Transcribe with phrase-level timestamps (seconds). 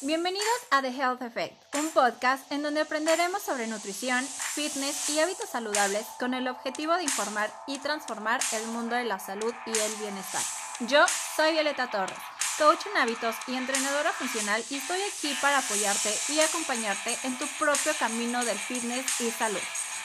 [0.00, 5.50] Bienvenidos a The Health Effect, un podcast en donde aprenderemos sobre nutrición, fitness y hábitos
[5.50, 9.94] saludables con el objetivo de informar y transformar el mundo de la salud y el
[9.96, 10.40] bienestar.
[10.86, 11.04] Yo
[11.34, 12.16] soy Violeta Torres,
[12.58, 17.48] coach en hábitos y entrenadora funcional y estoy aquí para apoyarte y acompañarte en tu
[17.58, 19.58] propio camino del fitness y salud.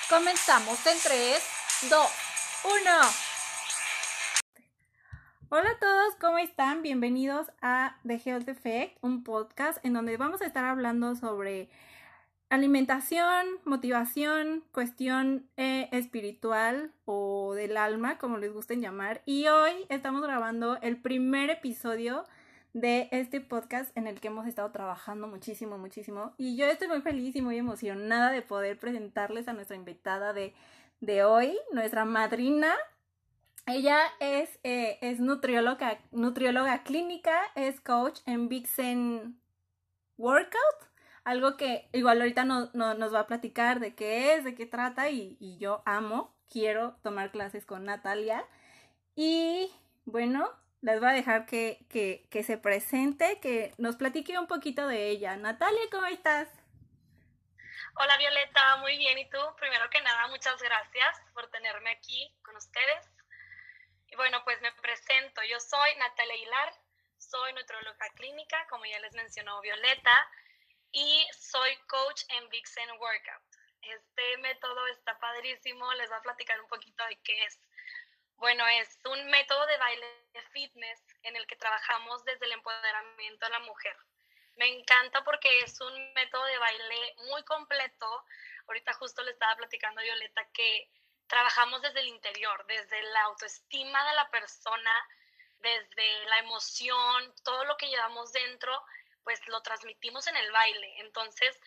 [0.10, 1.44] Comenzamos en 3,
[1.92, 2.08] 2,
[2.64, 3.33] 1.
[5.56, 6.82] Hola a todos, ¿cómo están?
[6.82, 11.70] Bienvenidos a The Health Effect, un podcast en donde vamos a estar hablando sobre
[12.50, 19.22] alimentación, motivación, cuestión eh, espiritual o del alma, como les gusten llamar.
[19.28, 22.26] Y hoy estamos grabando el primer episodio
[22.74, 26.34] de este podcast en el que hemos estado trabajando muchísimo, muchísimo.
[26.40, 30.56] Y yo estoy muy feliz y muy emocionada de poder presentarles a nuestra invitada de,
[31.00, 32.74] de hoy, nuestra madrina,
[33.66, 39.42] ella es, eh, es nutrióloga, nutrióloga clínica, es coach en Vixen
[40.18, 40.90] Workout,
[41.24, 45.10] algo que igual ahorita no, nos va a platicar de qué es, de qué trata
[45.10, 48.46] y, y yo amo, quiero tomar clases con Natalia.
[49.16, 49.72] Y
[50.06, 50.50] bueno,
[50.82, 55.10] les voy a dejar que, que, que se presente, que nos platique un poquito de
[55.10, 55.38] ella.
[55.38, 56.50] Natalia, ¿cómo estás?
[57.96, 59.18] Hola Violeta, muy bien.
[59.20, 59.38] ¿Y tú?
[59.60, 63.23] Primero que nada, muchas gracias por tenerme aquí con ustedes.
[64.16, 65.42] Bueno, pues me presento.
[65.44, 66.74] Yo soy Natalia Aguilar,
[67.18, 70.30] soy nutrióloga clínica, como ya les mencionó Violeta,
[70.92, 73.44] y soy coach en Vixen Workout.
[73.82, 77.60] Este método está padrísimo, les voy a platicar un poquito de qué es.
[78.38, 83.46] Bueno, es un método de baile de fitness en el que trabajamos desde el empoderamiento
[83.46, 83.98] de la mujer.
[84.58, 88.26] Me encanta porque es un método de baile muy completo.
[88.68, 90.90] Ahorita justo le estaba platicando Violeta que
[91.34, 95.10] trabajamos desde el interior, desde la autoestima de la persona,
[95.58, 98.86] desde la emoción, todo lo que llevamos dentro,
[99.24, 100.94] pues lo transmitimos en el baile.
[101.00, 101.60] Entonces,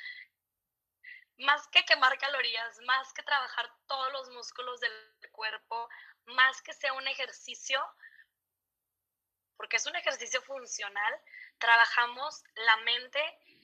[1.38, 4.92] más que quemar calorías, más que trabajar todos los músculos del
[5.32, 5.88] cuerpo,
[6.26, 7.84] más que sea un ejercicio,
[9.56, 11.20] porque es un ejercicio funcional,
[11.58, 13.20] trabajamos la mente,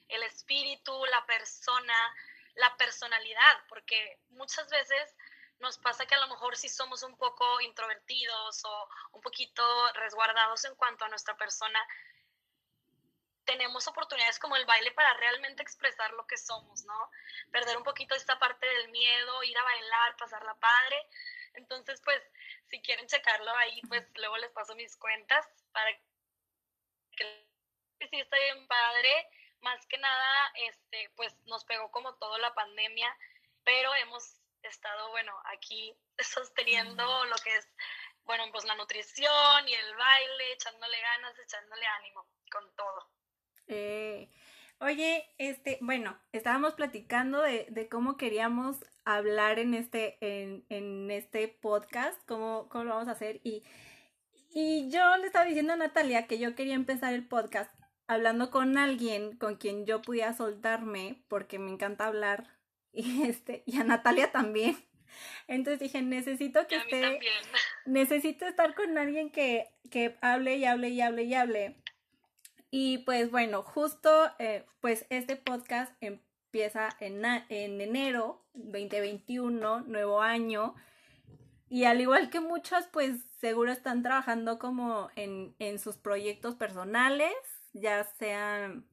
[0.08, 2.16] el espíritu, la persona,
[2.54, 5.14] la personalidad, porque muchas veces
[5.62, 9.62] nos pasa que a lo mejor si somos un poco introvertidos o un poquito
[9.94, 11.78] resguardados en cuanto a nuestra persona,
[13.44, 17.10] tenemos oportunidades como el baile para realmente expresar lo que somos, ¿no?
[17.52, 21.08] Perder un poquito esta parte del miedo, ir a bailar, pasarla padre.
[21.54, 22.20] Entonces, pues,
[22.68, 25.90] si quieren checarlo ahí, pues luego les paso mis cuentas para
[27.16, 27.48] que
[28.10, 29.28] sí está bien padre.
[29.60, 33.16] Más que nada, este, pues nos pegó como todo la pandemia,
[33.64, 37.68] pero hemos estado, bueno, aquí sosteniendo lo que es,
[38.24, 43.10] bueno, pues la nutrición y el baile, echándole ganas, echándole ánimo con todo.
[43.66, 44.30] Eh,
[44.78, 51.48] oye, este, bueno, estábamos platicando de, de cómo queríamos hablar en este, en, en este
[51.48, 53.40] podcast, cómo, cómo, lo vamos a hacer.
[53.42, 53.64] Y,
[54.50, 57.74] y yo le estaba diciendo a Natalia que yo quería empezar el podcast
[58.06, 62.51] hablando con alguien con quien yo pudiera soltarme, porque me encanta hablar
[62.92, 64.76] y este y a Natalia también.
[65.48, 67.18] Entonces dije, necesito que esté
[67.86, 71.82] necesito estar con alguien que que hable y hable y hable y hable.
[72.70, 80.74] Y pues bueno, justo eh, pues este podcast empieza en, en enero 2021, nuevo año.
[81.68, 87.32] Y al igual que muchos, pues seguro están trabajando como en, en sus proyectos personales,
[87.72, 88.86] ya sean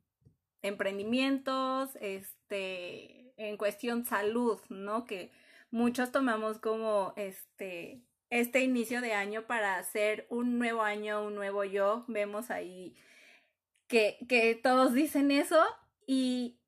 [0.62, 5.06] emprendimientos, este, en cuestión salud, ¿no?
[5.06, 5.32] Que
[5.72, 11.64] muchos tomamos como este este inicio de año para hacer un nuevo año, un nuevo
[11.64, 12.06] yo.
[12.08, 12.96] Vemos ahí
[13.88, 15.60] que, que todos dicen eso
[16.06, 16.60] y,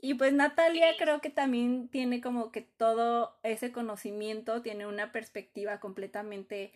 [0.00, 5.80] y pues Natalia creo que también tiene como que todo ese conocimiento, tiene una perspectiva
[5.80, 6.72] completamente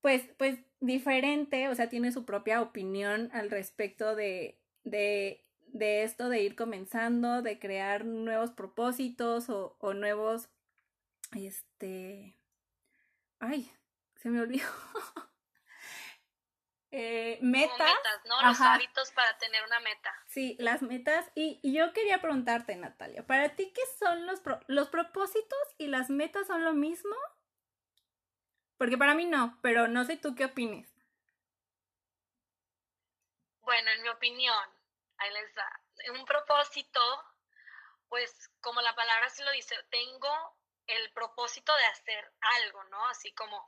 [0.00, 6.28] pues, pues diferente, o sea, tiene su propia opinión al respecto de, de de esto
[6.28, 10.48] de ir comenzando, de crear nuevos propósitos o, o nuevos,
[11.34, 12.38] este,
[13.40, 13.70] ay,
[14.16, 14.68] se me olvidó.
[16.90, 17.78] eh, metas.
[17.78, 18.42] metas, ¿no?
[18.42, 20.14] Los hábitos para tener una meta.
[20.26, 21.30] Sí, las metas.
[21.34, 26.10] Y, y, yo quería preguntarte, Natalia, ¿para ti qué son los, los propósitos y las
[26.10, 27.16] metas son lo mismo?
[28.76, 30.92] Porque para mí no, pero no sé tú qué opines.
[33.62, 34.81] Bueno, en mi opinión,
[36.10, 37.00] Un propósito,
[38.08, 43.08] pues como la palabra sí lo dice, tengo el propósito de hacer algo, ¿no?
[43.08, 43.66] Así como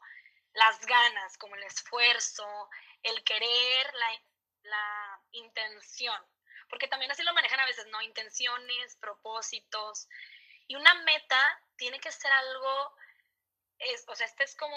[0.54, 2.70] las ganas, como el esfuerzo,
[3.02, 4.22] el querer, la,
[4.64, 6.20] la intención.
[6.68, 8.00] porque también así lo manejan a veces, ¿no?
[8.02, 10.08] Intenciones, propósitos.
[10.66, 12.96] Y una meta tiene que ser algo,
[13.78, 14.76] es, o sea, este es como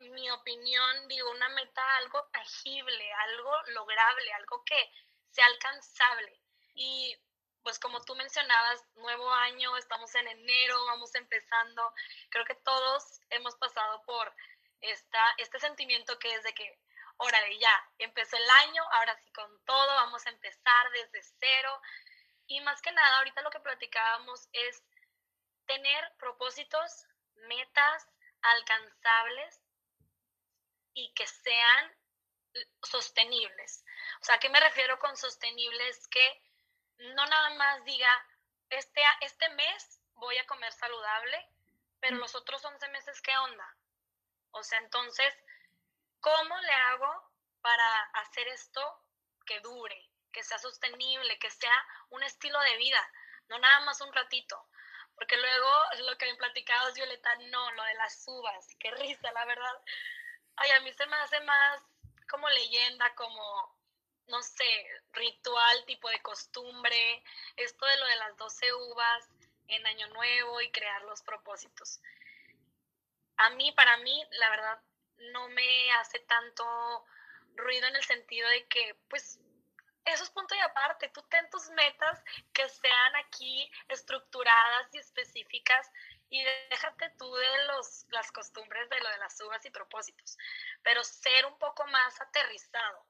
[0.00, 4.90] mi opinión, digo, una meta algo tangible, algo lograble, algo que
[5.30, 6.40] sea alcanzable.
[6.74, 7.16] Y
[7.62, 11.92] pues como tú mencionabas, nuevo año, estamos en enero, vamos empezando.
[12.30, 14.34] Creo que todos hemos pasado por
[14.80, 16.78] esta, este sentimiento que es de que,
[17.18, 21.80] órale, ya, empezó el año, ahora sí con todo, vamos a empezar desde cero.
[22.46, 24.82] Y más que nada, ahorita lo que platicábamos es
[25.66, 27.06] tener propósitos,
[27.48, 28.08] metas
[28.40, 29.60] alcanzables
[30.94, 31.96] y que sean
[32.82, 33.84] sostenibles.
[34.20, 36.06] O sea, ¿a qué me refiero con sostenibles?
[36.08, 36.42] Que
[36.98, 38.26] no nada más diga,
[38.70, 41.48] este, este mes voy a comer saludable,
[42.00, 43.76] pero los otros 11 meses, ¿qué onda?
[44.50, 45.34] O sea, entonces,
[46.20, 49.04] ¿cómo le hago para hacer esto
[49.46, 53.12] que dure, que sea sostenible, que sea un estilo de vida,
[53.48, 54.68] no nada más un ratito?
[55.14, 55.70] Porque luego
[56.04, 59.82] lo que me platicabas, Violeta, no, lo de las uvas, qué risa, la verdad.
[60.56, 61.82] Ay, a mí se me hace más
[62.28, 63.77] como leyenda, como,
[64.28, 67.22] no sé, ritual, tipo de costumbre,
[67.56, 69.28] esto de lo de las 12 uvas
[69.68, 72.00] en Año Nuevo y crear los propósitos.
[73.36, 74.80] A mí, para mí, la verdad,
[75.32, 76.64] no me hace tanto
[77.54, 79.40] ruido en el sentido de que, pues,
[80.04, 81.08] eso es punto y aparte.
[81.10, 82.22] Tú ten tus metas
[82.52, 85.90] que sean aquí estructuradas y específicas
[86.30, 90.36] y déjate tú de los, las costumbres de lo de las uvas y propósitos,
[90.82, 93.06] pero ser un poco más aterrizado.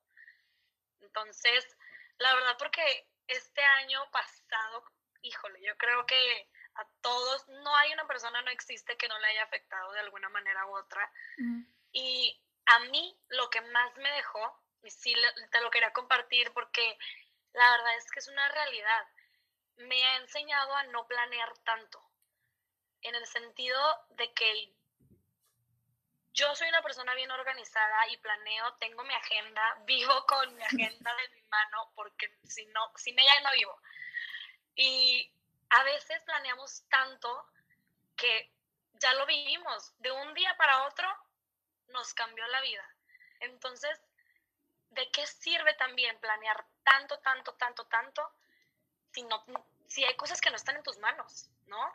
[1.19, 1.77] Entonces,
[2.19, 4.85] la verdad, porque este año pasado,
[5.23, 9.27] híjole, yo creo que a todos, no hay una persona, no existe que no le
[9.27, 11.11] haya afectado de alguna manera u otra.
[11.93, 15.13] Y a mí lo que más me dejó, y sí
[15.51, 16.97] te lo quería compartir porque
[17.53, 19.09] la verdad es que es una realidad,
[19.77, 22.01] me ha enseñado a no planear tanto
[23.03, 23.81] en el sentido
[24.11, 24.73] de que
[26.39, 31.15] yo soy una persona bien organizada y planeo, tengo mi agenda, vivo con mi agenda
[31.17, 33.81] de mi mano porque si no, sin ella no vivo.
[34.77, 35.33] Y
[35.71, 37.45] a veces planeamos tanto
[38.15, 38.53] que
[39.01, 41.09] ya lo vivimos, de un día para otro
[41.89, 42.89] nos cambió la vida.
[43.41, 44.01] Entonces,
[44.91, 48.33] ¿de qué sirve también planear tanto, tanto, tanto, tanto
[49.13, 49.45] si, no,
[49.89, 51.93] si hay cosas que no están en tus manos, ¿no?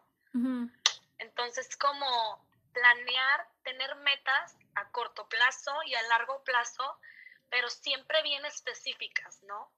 [1.20, 7.00] Entonces, como planear, tener metas a corto plazo y a largo plazo,
[7.50, 9.72] pero siempre bien específicas, ¿no?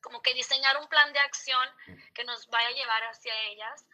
[0.00, 1.68] Como que diseñar un plan de acción
[2.14, 3.86] que nos vaya a llevar hacia ellas,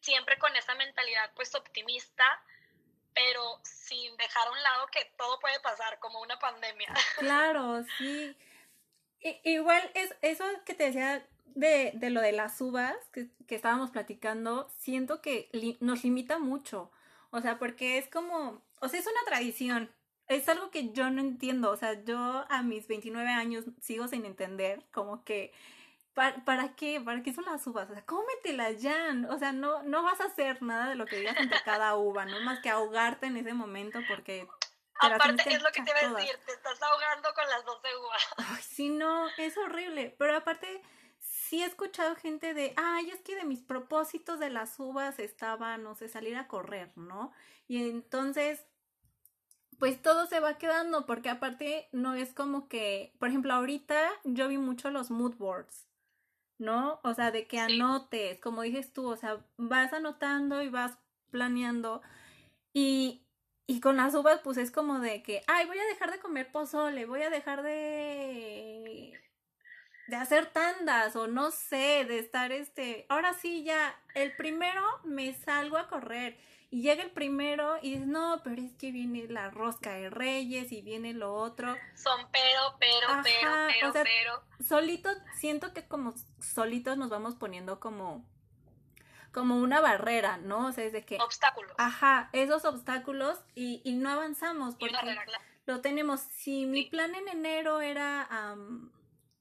[0.00, 2.42] siempre con esa mentalidad pues optimista,
[3.14, 6.92] pero sin dejar a un lado que todo puede pasar, como una pandemia.
[7.18, 8.36] Claro, sí.
[9.44, 13.90] igual es eso que te decía de, de lo de las uvas que, que estábamos
[13.90, 15.48] platicando, siento que
[15.80, 16.90] nos limita mucho.
[17.32, 19.90] O sea, porque es como, o sea, es una tradición.
[20.28, 21.70] Es algo que yo no entiendo.
[21.70, 25.52] O sea, yo a mis 29 años sigo sin entender como que,
[26.14, 27.00] ¿para, ¿para qué?
[27.00, 27.90] ¿Para qué son las uvas?
[27.90, 29.14] O sea, cómetelas ya.
[29.30, 32.26] O sea, no, no vas a hacer nada de lo que digas entre cada uva,
[32.26, 34.46] no más que ahogarte en ese momento porque
[35.00, 38.22] Aparte, es lo que te iba a decir, te estás ahogando con las 12 uvas.
[38.36, 40.14] Ay, sí, no, es horrible.
[40.18, 40.82] Pero aparte,
[41.52, 45.76] sí he escuchado gente de, ay, es que de mis propósitos de las uvas estaba,
[45.76, 47.30] no sé, salir a correr, ¿no?
[47.68, 48.64] Y entonces,
[49.78, 54.48] pues todo se va quedando, porque aparte no es como que, por ejemplo, ahorita yo
[54.48, 55.90] vi mucho los mood boards,
[56.56, 57.00] ¿no?
[57.04, 60.96] O sea, de que anotes, como dices tú, o sea, vas anotando y vas
[61.30, 62.00] planeando.
[62.72, 63.26] Y,
[63.66, 66.50] y con las uvas, pues es como de que, ay, voy a dejar de comer
[66.50, 69.20] pozole, voy a dejar de
[70.12, 75.32] de hacer tandas o no sé, de estar este, ahora sí ya, el primero me
[75.32, 76.38] salgo a correr
[76.68, 80.70] y llega el primero y dices, no, pero es que viene la rosca de reyes
[80.70, 81.74] y viene lo otro.
[81.94, 83.50] Son pero, pero, pero,
[83.80, 84.42] pero, pero.
[84.62, 88.22] Solitos, siento que como solitos nos vamos poniendo como
[89.32, 90.66] como una barrera, ¿no?
[90.66, 91.16] O sea, es de que...
[91.22, 91.72] Obstáculos.
[91.78, 95.16] Ajá, esos obstáculos y, y no avanzamos porque
[95.64, 96.20] lo tenemos.
[96.20, 98.28] Si mi plan en enero era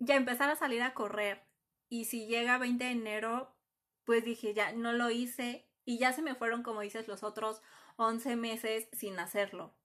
[0.01, 1.45] ya empezar a salir a correr.
[1.87, 3.55] Y si llega 20 de enero,
[4.03, 7.61] pues dije, ya no lo hice y ya se me fueron, como dices, los otros
[7.97, 9.75] 11 meses sin hacerlo.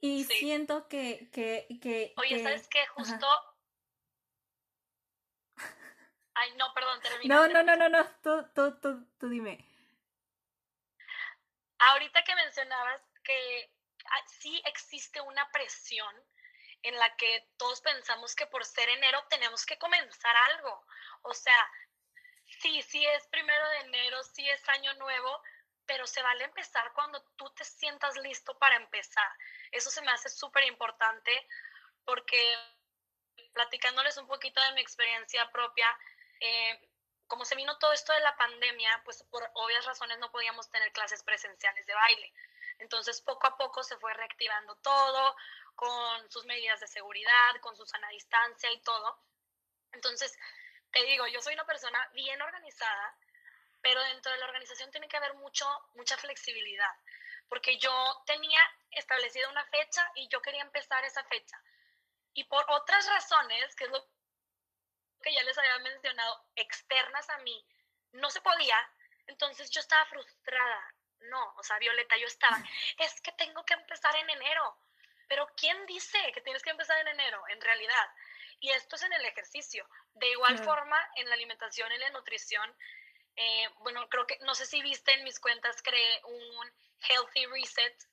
[0.00, 2.12] Y siento que, que, que...
[2.16, 2.84] Oye, ¿sabes qué?
[2.88, 3.26] Justo...
[6.34, 7.34] Ay, no, perdón, termina.
[7.34, 9.64] No, no, no, no, no, tú, tú, tú, tú dime.
[11.78, 13.70] Ahorita que mencionabas que
[14.06, 16.12] ah, sí existe una presión
[16.82, 20.84] en la que todos pensamos que por ser enero tenemos que comenzar algo.
[21.22, 21.70] O sea,
[22.60, 25.42] sí, sí es primero de enero, sí es año nuevo,
[25.86, 29.28] pero se vale empezar cuando tú te sientas listo para empezar.
[29.70, 31.48] Eso se me hace súper importante
[32.04, 32.56] porque
[33.52, 35.86] platicándoles un poquito de mi experiencia propia,
[36.40, 36.80] eh,
[37.26, 40.92] como se vino todo esto de la pandemia, pues por obvias razones no podíamos tener
[40.92, 42.32] clases presenciales de baile.
[42.82, 45.36] Entonces, poco a poco se fue reactivando todo,
[45.76, 49.18] con sus medidas de seguridad, con su sana distancia y todo.
[49.92, 50.36] Entonces,
[50.90, 53.16] te digo, yo soy una persona bien organizada,
[53.80, 56.94] pero dentro de la organización tiene que haber mucho, mucha flexibilidad,
[57.48, 58.60] porque yo tenía
[58.90, 61.62] establecida una fecha y yo quería empezar esa fecha.
[62.34, 64.04] Y por otras razones, que es lo
[65.22, 67.64] que ya les había mencionado, externas a mí,
[68.12, 68.76] no se podía,
[69.28, 70.94] entonces yo estaba frustrada.
[71.24, 72.62] No, o sea, Violeta, yo estaba,
[72.98, 74.76] es que tengo que empezar en enero.
[75.28, 77.42] Pero ¿quién dice que tienes que empezar en enero?
[77.48, 78.10] En realidad.
[78.60, 79.88] Y esto es en el ejercicio.
[80.14, 82.76] De igual forma, en la alimentación y la nutrición,
[83.36, 86.72] eh, bueno, creo que, no sé si viste en mis cuentas, creé un
[87.08, 88.08] Healthy Reset,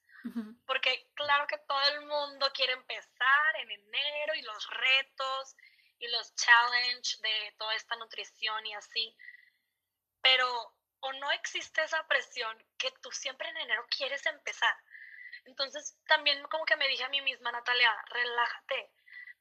[0.66, 5.56] porque claro que todo el mundo quiere empezar en enero y los retos
[6.00, 9.16] y los challenge de toda esta nutrición y así,
[10.22, 14.76] pero o no existe esa presión que tú siempre en enero quieres empezar.
[15.46, 18.92] Entonces también como que me dije a mí misma, Natalia, relájate,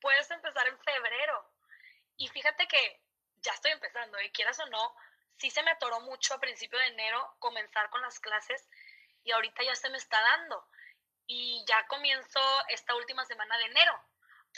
[0.01, 1.53] puedes empezar en febrero.
[2.17, 3.03] Y fíjate que
[3.43, 4.95] ya estoy empezando, y quieras o no,
[5.39, 8.69] sí se me atoró mucho a principio de enero comenzar con las clases
[9.23, 10.67] y ahorita ya se me está dando.
[11.27, 14.01] Y ya comienzo esta última semana de enero.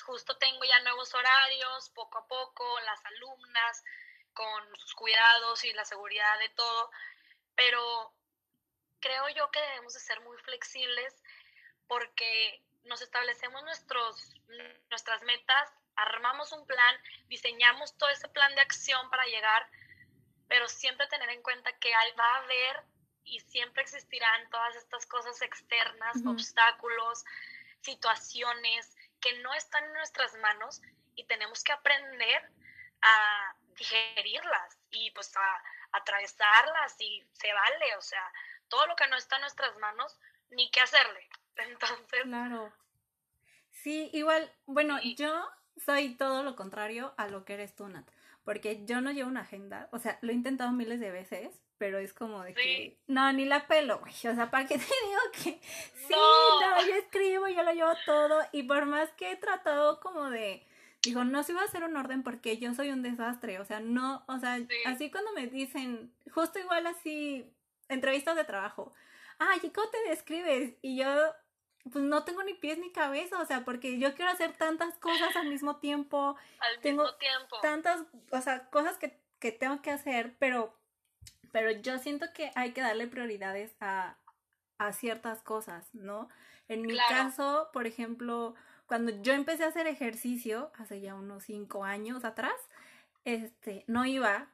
[0.07, 3.85] Justo tengo ya nuevos horarios, poco a poco, las alumnas
[4.35, 6.91] con sus cuidados y la seguridad de todo,
[7.55, 8.13] pero
[9.01, 11.23] creo yo que debemos de ser muy flexibles
[11.87, 14.35] porque nos establecemos nuestros,
[14.89, 16.97] nuestras metas, armamos un plan,
[17.29, 19.69] diseñamos todo ese plan de acción para llegar,
[20.49, 22.85] pero siempre tener en cuenta que va a haber
[23.25, 27.25] y siempre existirán todas estas cosas externas, obstáculos,
[27.83, 30.81] situaciones que no están en nuestras manos
[31.15, 32.51] y tenemos que aprender
[33.03, 38.23] a digerirlas y pues a, atravesarlas y se vale, o sea,
[38.69, 40.19] todo lo que no está en nuestras manos,
[40.51, 41.29] ni qué hacerle.
[41.57, 42.23] Entonces.
[42.23, 42.73] Claro.
[43.71, 48.09] Sí, igual, bueno, yo soy todo lo contrario a lo que eres tú, Nat.
[48.45, 51.99] Porque yo no llevo una agenda, o sea, lo he intentado miles de veces, pero
[51.99, 54.13] es como de que no, ni la pelo, güey.
[54.13, 55.61] O sea, ¿para qué te digo que
[55.95, 56.87] sí, no.
[56.87, 60.67] yo escribo, yo lo llevo todo, y por más que he tratado como de,
[61.03, 63.81] digo, no se va a hacer un orden porque yo soy un desastre, o sea,
[63.81, 67.51] no, o sea, así cuando me dicen, justo igual así,
[67.89, 68.93] entrevistas de trabajo,
[69.39, 70.75] ay, ¿y cómo te describes?
[70.83, 71.07] Y yo,
[71.91, 75.35] pues no tengo ni pies ni cabeza, o sea, porque yo quiero hacer tantas cosas
[75.37, 76.37] al mismo tiempo.
[76.61, 77.57] Al tengo mismo tiempo.
[77.63, 80.77] Tantas, o sea, cosas que, que tengo que hacer, pero,
[81.53, 84.19] pero yo siento que hay que darle prioridades a,
[84.79, 86.29] a ciertas cosas, ¿no?
[86.69, 88.55] En mi caso, por ejemplo,
[88.91, 92.57] cuando yo empecé a hacer ejercicio, hace ya unos cinco años atrás,
[93.25, 94.53] este, no iba,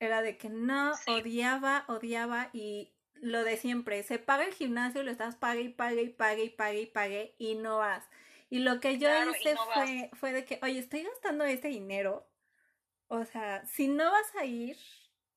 [0.00, 5.10] era de que no, odiaba, odiaba y lo de siempre, se paga el gimnasio, lo
[5.10, 8.08] estás pague y pague y pague y pague y pague y no vas.
[8.48, 12.26] Y lo que yo hice fue, fue de que, oye, estoy gastando este dinero.
[13.08, 14.78] O sea, si no vas a ir,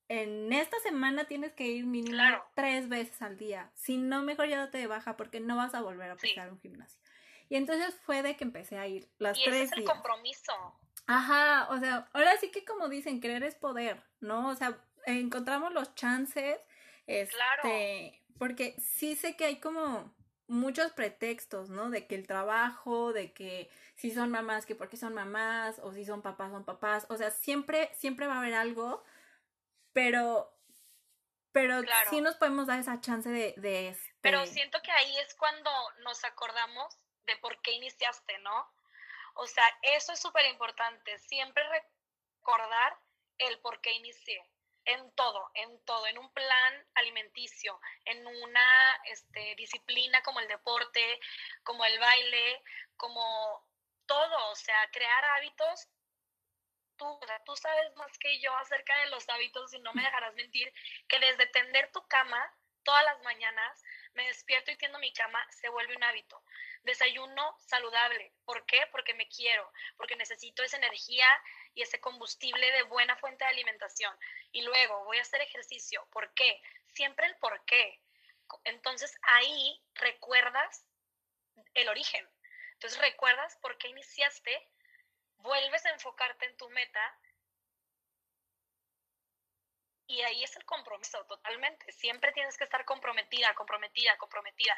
[0.07, 2.23] en esta semana tienes que ir mínimo
[2.55, 3.73] tres veces al día.
[3.75, 6.61] Si no, mejor ya date de baja porque no vas a volver a pisar un
[6.61, 7.00] gimnasio.
[7.51, 10.53] Y entonces fue de que empecé a ir las y tres ese es el compromiso.
[11.05, 14.47] Ajá, o sea, ahora sí que como dicen, creer es poder, ¿no?
[14.47, 16.57] O sea, encontramos los chances
[17.07, 20.15] este, porque sí sé que hay como
[20.47, 21.89] muchos pretextos, ¿no?
[21.89, 26.05] De que el trabajo, de que si son mamás, que porque son mamás, o si
[26.05, 27.05] son papás, son papás.
[27.09, 29.03] O sea, siempre, siempre va a haber algo,
[29.91, 30.57] pero,
[31.51, 34.15] pero sí nos podemos dar esa chance de, de este...
[34.21, 35.69] Pero siento que ahí es cuando
[36.05, 38.71] nos acordamos de por qué iniciaste, ¿no?
[39.35, 42.97] O sea, eso es súper importante, siempre recordar
[43.37, 44.45] el por qué inicié
[44.85, 51.19] en todo, en todo, en un plan alimenticio, en una este, disciplina como el deporte,
[51.63, 52.63] como el baile,
[52.97, 53.65] como
[54.05, 55.87] todo, o sea, crear hábitos.
[56.97, 60.71] Tú, tú sabes más que yo acerca de los hábitos y no me dejarás mentir
[61.07, 63.83] que desde tender tu cama todas las mañanas
[64.13, 66.43] me despierto y tiendo mi cama, se vuelve un hábito.
[66.83, 68.33] Desayuno saludable.
[68.45, 68.87] ¿Por qué?
[68.91, 71.27] Porque me quiero, porque necesito esa energía
[71.73, 74.15] y ese combustible de buena fuente de alimentación.
[74.51, 76.07] Y luego voy a hacer ejercicio.
[76.11, 76.61] ¿Por qué?
[76.87, 78.01] Siempre el por qué.
[78.63, 80.85] Entonces ahí recuerdas
[81.73, 82.27] el origen.
[82.73, 84.69] Entonces recuerdas por qué iniciaste,
[85.37, 87.19] vuelves a enfocarte en tu meta
[90.11, 91.91] y ahí es el compromiso totalmente.
[91.91, 94.77] Siempre tienes que estar comprometida, comprometida, comprometida.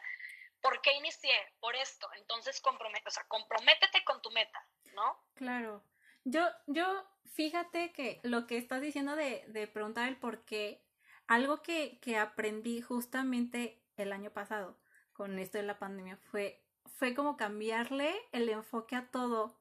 [0.62, 1.34] ¿Por qué inicié?
[1.60, 2.08] Por esto.
[2.18, 5.18] Entonces, compromete, o sea, comprométete con tu meta, ¿no?
[5.34, 5.84] Claro.
[6.24, 10.86] Yo, yo, fíjate que lo que estás diciendo de, de preguntar el por qué,
[11.28, 14.78] algo que, que aprendí justamente el año pasado
[15.14, 19.60] con esto de la pandemia fue, fue como cambiarle el enfoque a todo.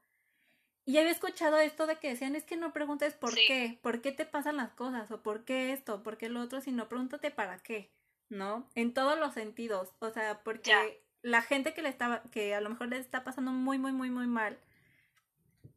[0.85, 4.11] Y había escuchado esto de que decían, es que no preguntes por qué, por qué
[4.11, 7.59] te pasan las cosas, o por qué esto, por qué lo otro, sino pregúntate para
[7.59, 7.93] qué,
[8.29, 8.69] ¿no?
[8.75, 9.91] En todos los sentidos.
[10.01, 13.53] O sea, porque la gente que le estaba, que a lo mejor le está pasando
[13.53, 14.59] muy, muy, muy, muy mal,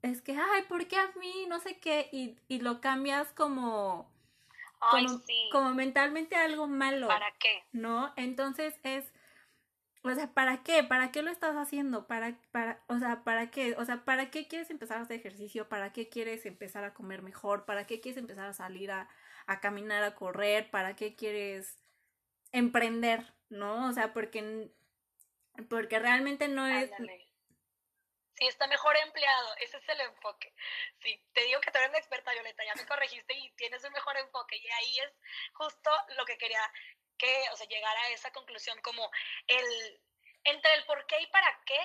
[0.01, 1.45] es que, ay, ¿por qué a mí?
[1.47, 4.11] No sé qué, y, y lo cambias como,
[4.79, 5.21] como,
[5.51, 7.07] como mentalmente algo malo.
[7.07, 7.63] ¿Para qué?
[7.71, 8.11] ¿No?
[8.15, 9.11] Entonces es,
[10.11, 10.83] o sea, ¿para qué?
[10.83, 12.07] ¿Para qué lo estás haciendo?
[12.07, 13.75] ¿Para, para, o sea, ¿para qué?
[13.77, 15.67] O sea, ¿para qué quieres empezar a hacer ejercicio?
[15.67, 17.65] ¿Para qué quieres empezar a comer mejor?
[17.65, 19.09] ¿Para qué quieres empezar a salir a,
[19.47, 20.69] a caminar, a correr?
[20.69, 21.75] ¿Para qué quieres
[22.51, 23.33] emprender?
[23.49, 23.87] ¿No?
[23.89, 24.71] O sea, porque,
[25.69, 26.91] porque realmente no es,
[28.37, 30.53] Sí, está mejor empleado, ese es el enfoque.
[30.99, 33.93] Sí, te digo que tú eres una experta, Violeta, ya me corregiste y tienes un
[33.93, 34.57] mejor enfoque.
[34.57, 35.13] Y ahí es
[35.53, 36.59] justo lo que quería
[37.17, 39.09] que, o sea, llegar a esa conclusión como
[39.47, 40.01] el,
[40.43, 41.79] entre el por qué y para qué,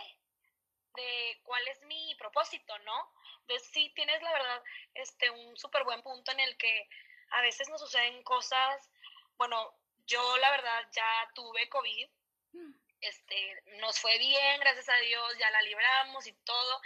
[0.95, 3.13] de cuál es mi propósito, ¿no?
[3.47, 4.63] De sí, tienes la verdad,
[4.95, 6.89] este, un súper buen punto en el que
[7.31, 8.91] a veces nos suceden cosas,
[9.37, 9.75] bueno,
[10.07, 12.11] yo la verdad ya tuve COVID,
[12.53, 16.81] mm este, nos fue bien, gracias a Dios, ya la libramos y todo.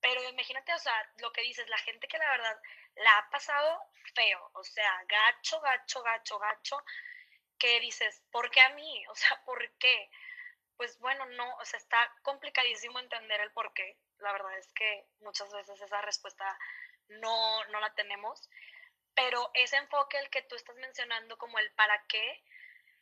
[0.00, 2.60] Pero imagínate, o sea, lo que dices, la gente que la verdad
[2.96, 3.80] la ha pasado
[4.14, 6.84] feo, o sea, gacho, gacho, gacho, gacho,
[7.58, 9.06] que dices, ¿por qué a mí?
[9.08, 10.10] O sea, ¿por qué?
[10.76, 13.98] Pues bueno, no, o sea, está complicadísimo entender el por qué.
[14.18, 16.58] La verdad es que muchas veces esa respuesta
[17.08, 18.50] no, no la tenemos.
[19.14, 22.42] Pero ese enfoque, el que tú estás mencionando como el para qué,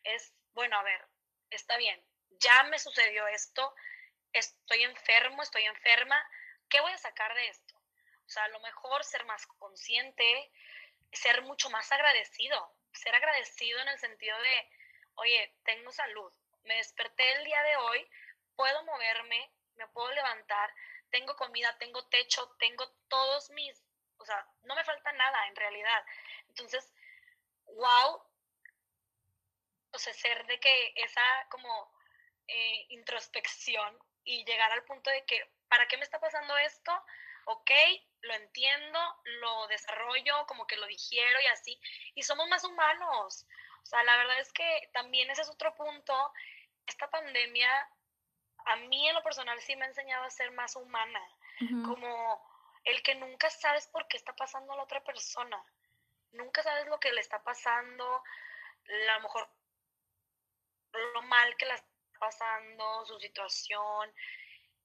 [0.04, 1.06] es, bueno, a ver,
[1.50, 2.04] está bien,
[2.38, 3.74] ya me sucedió esto,
[4.32, 6.22] estoy enfermo, estoy enferma,
[6.68, 7.74] ¿qué voy a sacar de esto?
[8.26, 10.52] O sea, a lo mejor ser más consciente,
[11.12, 14.70] ser mucho más agradecido, ser agradecido en el sentido de,
[15.14, 16.32] oye, tengo salud,
[16.64, 18.10] me desperté el día de hoy,
[18.56, 20.72] puedo moverme, me puedo levantar,
[21.10, 23.82] tengo comida, tengo techo, tengo todos mis,
[24.18, 26.04] o sea, no me falta nada en realidad.
[26.48, 26.92] Entonces,
[27.66, 28.22] wow,
[29.92, 31.92] o sea, ser de que esa como
[32.48, 36.92] eh, introspección y llegar al punto de que, ¿para qué me está pasando esto?
[37.46, 37.70] Ok,
[38.22, 41.80] lo entiendo, lo desarrollo, como que lo digiero y así,
[42.14, 43.46] y somos más humanos.
[43.82, 46.32] O sea, la verdad es que también ese es otro punto.
[46.86, 47.70] Esta pandemia,
[48.66, 51.20] a mí en lo personal sí me ha enseñado a ser más humana,
[51.84, 52.42] como
[52.84, 55.62] el que nunca sabes por qué está pasando a la otra persona.
[56.32, 59.48] Nunca sabes lo que le está pasando, a lo mejor
[61.14, 61.82] lo mal que la
[62.18, 64.14] pasando, su situación,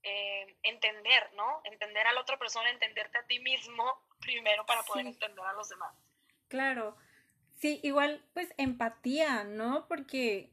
[0.07, 1.61] eh, entender, ¿no?
[1.63, 3.83] Entender a la otra persona, entenderte a ti mismo
[4.21, 5.93] primero para poder entender a los demás.
[6.47, 6.95] Claro,
[7.55, 9.87] sí, igual pues empatía, ¿no?
[9.87, 10.49] Porque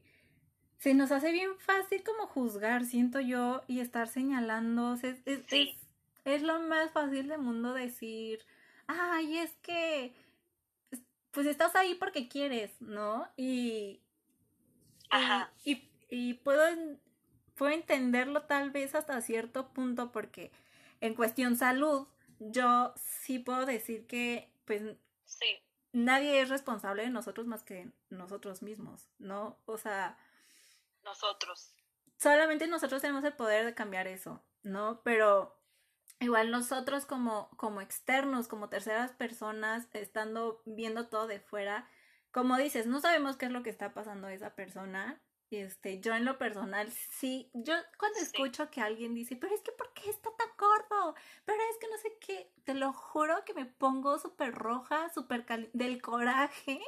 [0.77, 5.77] se nos hace bien fácil como juzgar, siento yo, y estar señalando, es, es,
[6.25, 8.45] es, lo más fácil del mundo decir,
[8.87, 10.13] ay, es que,
[11.31, 13.27] pues estás ahí porque quieres, ¿no?
[13.37, 14.01] Y,
[15.09, 15.51] Ajá.
[15.63, 16.63] y y puedo,
[17.55, 20.51] puedo entenderlo tal vez hasta cierto punto porque
[21.01, 22.07] en cuestión salud,
[22.39, 24.83] yo sí puedo decir que pues
[25.93, 29.57] nadie es responsable de nosotros más que nosotros mismos, ¿no?
[29.65, 30.17] O sea...
[31.03, 31.73] Nosotros.
[32.17, 35.01] Solamente nosotros tenemos el poder de cambiar eso, ¿no?
[35.03, 35.57] Pero
[36.19, 41.89] igual nosotros como, como externos, como terceras personas, estando viendo todo de fuera,
[42.31, 46.15] como dices, no sabemos qué es lo que está pasando a esa persona, este, yo
[46.15, 50.09] en lo personal, sí, yo cuando escucho que alguien dice, pero es que ¿por qué
[50.09, 51.15] está tan gordo?
[51.45, 55.45] Pero es que no sé qué, te lo juro que me pongo súper roja, súper
[55.73, 56.81] del coraje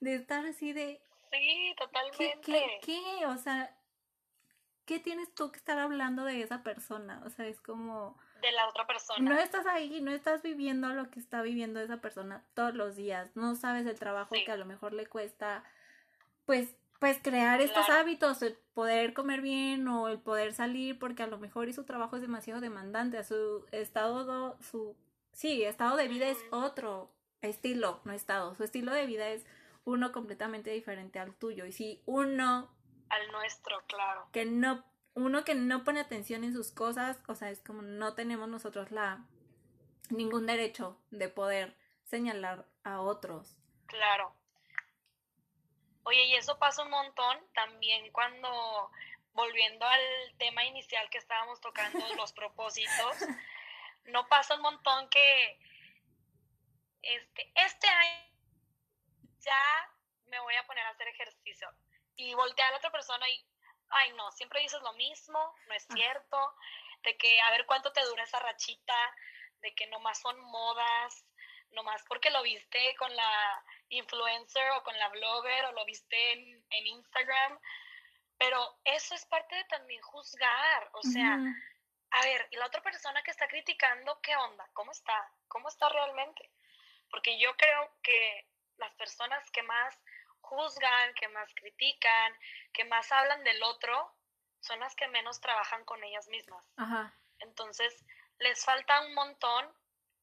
[0.00, 1.00] de estar así de...
[1.30, 2.40] Sí, totalmente.
[2.42, 3.74] ¿qué, qué, O sea,
[4.84, 7.22] ¿qué tienes tú que estar hablando de esa persona?
[7.24, 8.18] O sea, es como...
[8.42, 9.30] De la otra persona.
[9.30, 13.30] No estás ahí, no estás viviendo lo que está viviendo esa persona todos los días,
[13.36, 15.62] no sabes el trabajo que a lo mejor le cuesta,
[16.44, 21.26] pues pues crear estos hábitos, el poder comer bien o el poder salir, porque a
[21.26, 24.96] lo mejor y su trabajo es demasiado demandante, su estado, su,
[25.32, 27.10] sí, estado de vida es otro
[27.40, 29.44] estilo, no estado, su estilo de vida es
[29.82, 31.66] uno completamente diferente al tuyo.
[31.66, 32.70] Y si uno...
[33.08, 34.28] Al nuestro, claro.
[34.30, 34.84] Que no,
[35.14, 38.92] uno que no pone atención en sus cosas, o sea, es como no tenemos nosotros
[38.92, 39.26] la
[40.08, 43.56] ningún derecho de poder señalar a otros.
[43.86, 44.36] Claro.
[46.04, 48.90] Oye, y eso pasa un montón también cuando,
[49.32, 53.16] volviendo al tema inicial que estábamos tocando, los propósitos,
[54.04, 55.58] no pasa un montón que
[57.02, 58.32] este, este año
[59.40, 59.92] ya
[60.26, 61.68] me voy a poner a hacer ejercicio.
[62.16, 63.44] Y voltea a la otra persona y,
[63.90, 66.56] ay no, siempre dices lo mismo, no es cierto,
[67.02, 69.16] de que a ver cuánto te dura esa rachita,
[69.60, 71.24] de que nomás son modas,
[71.70, 76.86] nomás porque lo viste con la influencer o con la blogger o lo viste en,
[76.86, 77.58] Instagram,
[78.38, 81.38] pero eso es parte de también juzgar, o sea,
[82.10, 84.68] a ver, y la otra persona que está criticando, ¿qué onda?
[84.72, 85.30] ¿Cómo está?
[85.48, 86.50] ¿Cómo está realmente?
[87.10, 89.98] Porque yo creo que las personas que más
[90.40, 92.36] juzgan, que más critican,
[92.72, 94.14] que más hablan del otro,
[94.60, 96.64] son las que menos trabajan con ellas mismas.
[97.38, 98.04] Entonces,
[98.38, 99.72] les falta un montón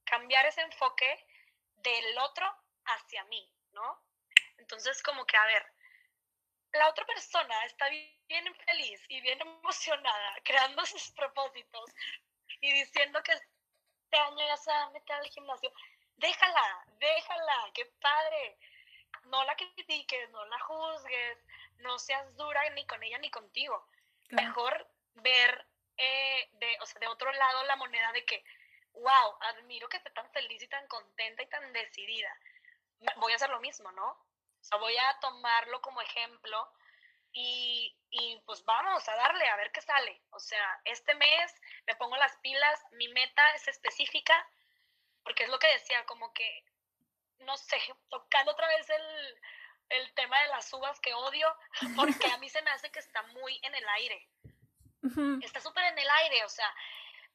[0.04, 1.26] cambiar ese enfoque
[1.76, 2.46] del otro
[2.86, 4.02] hacia mí, ¿no?
[4.58, 5.66] Entonces, como que, a ver,
[6.74, 11.90] la otra persona está bien feliz y bien emocionada, creando sus propósitos
[12.62, 15.72] y diciendo que este año ya se va a meter al gimnasio.
[16.18, 18.58] Déjala, déjala, qué padre
[19.26, 21.38] no la critiques, no la juzgues,
[21.78, 23.88] no seas dura ni con ella ni contigo.
[24.30, 28.44] Mejor ver eh, de, o sea, de otro lado la moneda de que,
[28.94, 32.38] wow, admiro que esté tan feliz y tan contenta y tan decidida.
[33.18, 34.08] Voy a hacer lo mismo, ¿no?
[34.10, 36.72] O sea, voy a tomarlo como ejemplo
[37.32, 40.22] y, y pues vamos a darle a ver qué sale.
[40.32, 41.56] O sea, este mes
[41.88, 44.36] me pongo las pilas, mi meta es específica,
[45.24, 46.66] porque es lo que decía, como que
[47.40, 51.48] no sé, tocando otra vez el, tema de las uvas que odio,
[51.96, 54.28] porque a mí se me hace que está muy en el aire.
[55.42, 56.76] Está súper en el aire, o sea,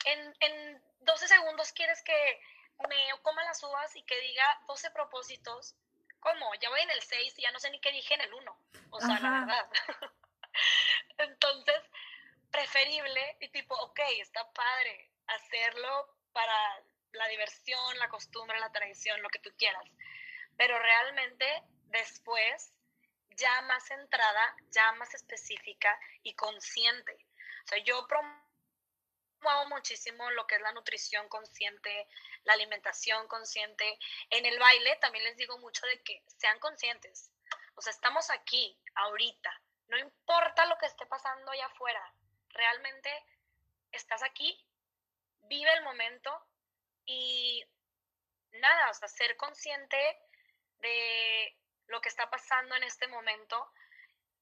[0.05, 2.43] en, en 12 segundos quieres que
[2.89, 5.75] me coma las uvas y que diga 12 propósitos.
[6.21, 6.55] ¿Cómo?
[6.61, 8.59] Ya voy en el 6 y ya no sé ni qué dije en el 1.
[8.91, 9.71] O sea, la verdad.
[11.19, 11.83] Entonces,
[12.51, 16.55] preferible y tipo, ok, está padre hacerlo para
[17.13, 19.85] la diversión, la costumbre, la tradición, lo que tú quieras.
[20.57, 22.73] Pero realmente después,
[23.37, 27.15] ya más centrada, ya más específica y consciente.
[27.65, 28.07] O sea, yo
[29.45, 32.09] promuevo muchísimo lo que es la nutrición consciente,
[32.45, 33.99] la alimentación consciente.
[34.31, 37.31] En el baile también les digo mucho de que sean conscientes.
[37.75, 39.61] O sea, estamos aquí, ahorita.
[39.89, 42.15] No importa lo que esté pasando allá afuera.
[42.49, 43.11] Realmente
[43.93, 44.65] estás aquí,
[45.43, 46.31] vive el momento
[47.05, 47.63] y
[48.53, 50.19] nada, o sea, ser consciente
[50.79, 53.71] de lo que está pasando en este momento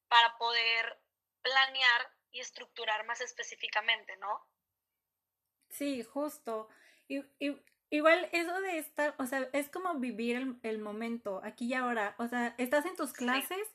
[0.09, 1.01] para poder
[1.43, 4.47] planear y estructurar más específicamente, ¿no?
[5.73, 6.69] Sí, justo.
[7.09, 7.25] Y,
[7.91, 12.15] igual eso de estar, o sea, es como vivir el, momento, aquí y ahora.
[12.19, 13.69] O sea, estás en tus clases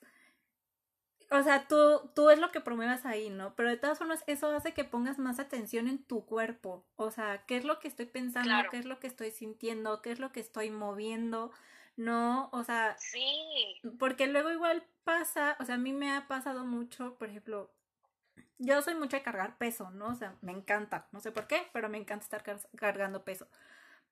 [1.30, 3.54] o sea, tú, tú es lo que promuevas ahí, ¿no?
[3.56, 6.86] Pero de todas formas, eso hace que pongas más atención en tu cuerpo.
[6.96, 10.12] O sea, qué es lo que estoy pensando, qué es lo que estoy sintiendo, qué
[10.12, 11.52] es lo que estoy moviendo,
[11.98, 12.50] ¿no?
[12.54, 13.82] O sea, sí.
[14.00, 17.72] Porque luego igual pasa, o sea, a mí me ha pasado mucho, por ejemplo,
[18.60, 20.08] yo soy mucho de cargar peso, ¿no?
[20.08, 22.44] O sea, me encanta, no sé por qué, pero me encanta estar
[22.76, 23.48] cargando peso.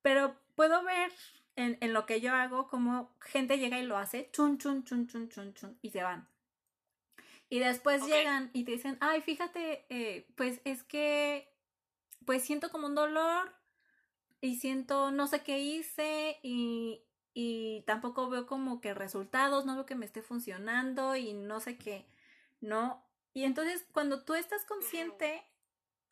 [0.01, 1.11] Pero puedo ver
[1.55, 5.07] en, en lo que yo hago como gente llega y lo hace, chun, chun, chun,
[5.07, 6.27] chun, chun, chun, y se van.
[7.49, 11.51] Y después llegan y te dicen, ay, fíjate, eh, pues es que,
[12.25, 13.53] pues siento como un dolor
[14.41, 17.03] y siento no sé qué hice y,
[17.33, 21.77] y tampoco veo como que resultados, no veo que me esté funcionando y no sé
[21.77, 22.07] qué,
[22.61, 23.04] ¿no?
[23.35, 25.43] Y entonces cuando tú estás consciente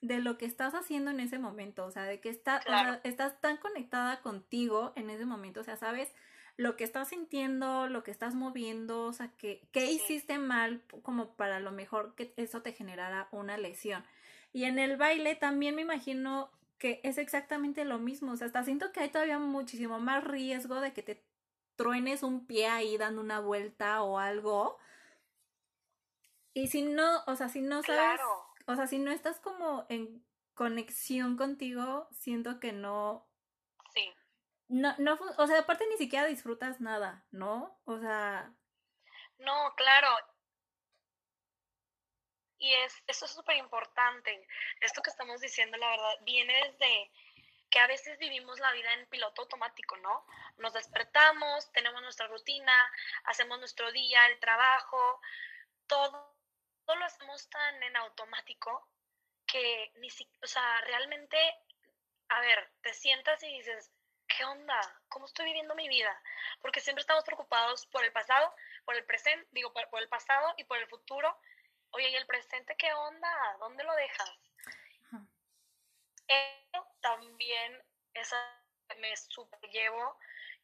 [0.02, 2.62] de lo que estás haciendo en ese momento, o sea, de que está,
[3.06, 6.14] estás tan conectada contigo en ese momento, o sea, sabes
[6.58, 11.38] lo que estás sintiendo, lo que estás moviendo, o sea, que, ¿qué hiciste mal como
[11.38, 14.04] para lo mejor que eso te generara una lesión?
[14.52, 18.66] Y en el baile también me imagino que es exactamente lo mismo, o sea, hasta
[18.66, 21.24] siento que hay todavía muchísimo más riesgo de que te
[21.78, 24.78] truenes un pie ahí dando una vuelta o algo.
[26.54, 28.22] Y si no, o sea, si no sabes,
[28.68, 33.28] o sea, si no estás como en conexión contigo, siento que no,
[34.74, 37.80] no, no, o sea, aparte ni siquiera disfrutas nada, ¿no?
[37.86, 38.52] O sea...
[39.38, 40.10] No, claro.
[42.58, 44.48] Y es, eso es súper importante.
[44.82, 47.12] Esto que estamos diciendo, la verdad, viene desde
[47.70, 50.26] que a veces vivimos la vida en piloto automático, ¿no?
[50.58, 52.74] Nos despertamos, tenemos nuestra rutina,
[53.26, 55.20] hacemos nuestro día, el trabajo,
[55.86, 56.36] todo,
[56.86, 58.88] todo lo hacemos tan en automático
[59.46, 61.38] que ni si, o sea, realmente,
[62.30, 63.92] a ver, te sientas y dices,
[64.28, 64.80] ¿qué onda?
[65.10, 66.22] ¿Cómo estoy viviendo mi vida?
[66.62, 68.54] Porque siempre estamos preocupados por el pasado,
[68.86, 71.38] por el presente, digo, por, el pasado y por el futuro.
[71.92, 73.58] Oye, ¿y el presente qué onda?
[73.60, 74.32] ¿Dónde lo dejas?
[76.28, 78.38] Eso también esa
[78.98, 80.18] me super llevo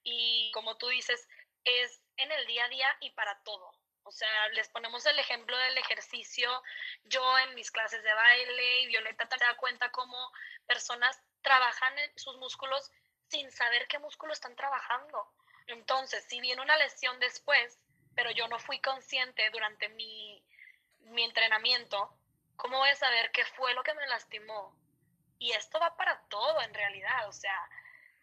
[0.04, 1.28] y como tú dices,
[1.64, 3.79] es en el día a día y para todo.
[4.10, 6.50] O sea, les ponemos el ejemplo del ejercicio.
[7.04, 10.32] Yo en mis clases de baile y Violeta te da cuenta cómo
[10.66, 12.92] personas trabajan sus músculos
[13.28, 15.32] sin saber qué músculo están trabajando.
[15.68, 17.80] Entonces, si viene una lesión después,
[18.16, 20.44] pero yo no fui consciente durante mi,
[21.02, 22.12] mi entrenamiento,
[22.56, 24.76] ¿cómo voy a saber qué fue lo que me lastimó?
[25.38, 27.28] Y esto va para todo en realidad.
[27.28, 27.70] O sea,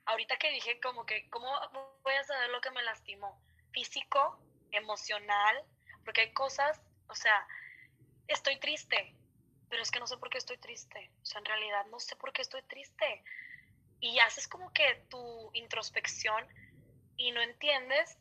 [0.07, 1.49] ahorita que dije como que, ¿cómo
[2.03, 3.40] voy a saber lo que me lastimó?
[3.70, 4.40] Físico,
[4.72, 5.64] emocional,
[6.07, 7.47] porque hay cosas, o sea,
[8.29, 9.12] estoy triste,
[9.69, 11.11] pero es que no sé por qué estoy triste.
[11.21, 13.25] O sea, en realidad no sé por qué estoy triste.
[13.99, 16.47] Y haces como que tu introspección
[17.16, 18.16] y no entiendes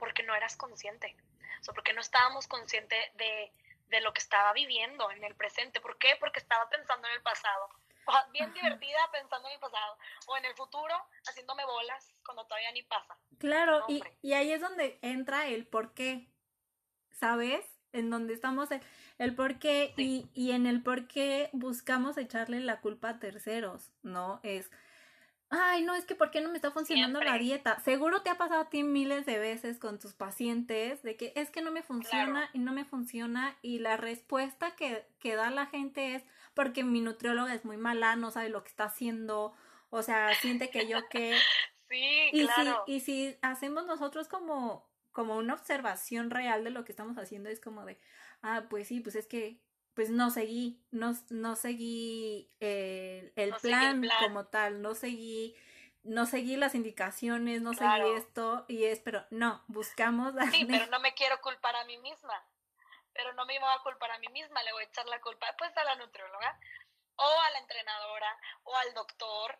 [0.00, 1.16] porque no eras consciente.
[1.60, 3.52] O sea, porque no estábamos conscientes de,
[3.88, 5.80] de lo que estaba viviendo en el presente.
[5.80, 6.16] ¿Por qué?
[6.18, 7.68] Porque estaba pensando en el pasado.
[8.32, 9.98] Bien divertida pensando en el pasado.
[10.26, 10.94] O en el futuro
[11.26, 13.16] haciéndome bolas cuando todavía ni pasa.
[13.38, 16.28] Claro, y, y, ahí es donde entra el por qué,
[17.10, 17.64] ¿sabes?
[17.92, 18.68] En donde estamos
[19.18, 23.90] el, por qué y, y en el por qué buscamos echarle la culpa a terceros,
[24.02, 24.40] ¿no?
[24.42, 24.70] Es,
[25.50, 27.78] ay, no, es que ¿por qué no me está funcionando la dieta?
[27.80, 31.50] Seguro te ha pasado a ti miles de veces con tus pacientes de que es
[31.50, 35.66] que no me funciona y no me funciona y la respuesta que, que da la
[35.66, 39.52] gente es porque mi nutrióloga es muy mala, no sabe lo que está haciendo,
[39.90, 41.36] o sea, siente que yo que
[41.90, 42.84] Sí, y claro.
[42.86, 47.48] Si, y si hacemos nosotros como, como una observación real de lo que estamos haciendo,
[47.50, 47.98] es como de,
[48.42, 49.58] ah, pues sí, pues es que
[50.00, 55.54] pues no seguí, no, no seguí el, plan como tal, no seguí,
[56.04, 61.00] no seguí las indicaciones, no seguí esto, y es, pero no, buscamos Sí, pero no
[61.00, 62.32] me quiero culpar a mí misma,
[63.12, 65.54] pero no me voy a culpar a mí misma, le voy a echar la culpa
[65.58, 66.58] pues a la nutrióloga,
[67.16, 69.58] o a la entrenadora, o al doctor,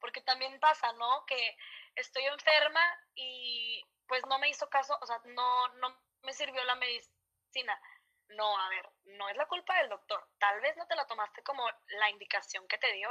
[0.00, 1.24] porque también pasa, ¿no?
[1.26, 1.56] Que
[1.94, 2.82] estoy enferma
[3.14, 7.80] y pues no me hizo caso, o sea, no, no me sirvió la medicina.
[8.28, 10.28] No, a ver, no es la culpa del doctor.
[10.38, 13.10] Tal vez no te la tomaste como la indicación que te dio.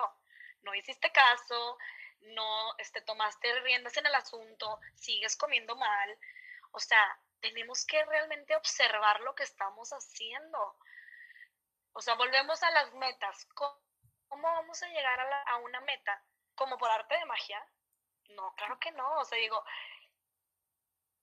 [0.61, 1.77] No hiciste caso,
[2.19, 6.17] no este, tomaste riendas en el asunto, sigues comiendo mal.
[6.71, 10.77] O sea, tenemos que realmente observar lo que estamos haciendo.
[11.93, 13.45] O sea, volvemos a las metas.
[13.53, 13.79] ¿Cómo
[14.29, 16.21] vamos a llegar a, a una meta
[16.55, 17.63] como por arte de magia.
[18.29, 19.19] No, claro que no.
[19.19, 19.63] O sea, digo,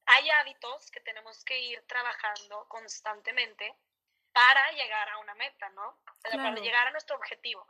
[0.07, 3.75] hay hábitos que tenemos que ir trabajando constantemente
[4.33, 5.99] para llegar a una meta, ¿no?
[6.23, 7.67] Para llegar a nuestro objetivo.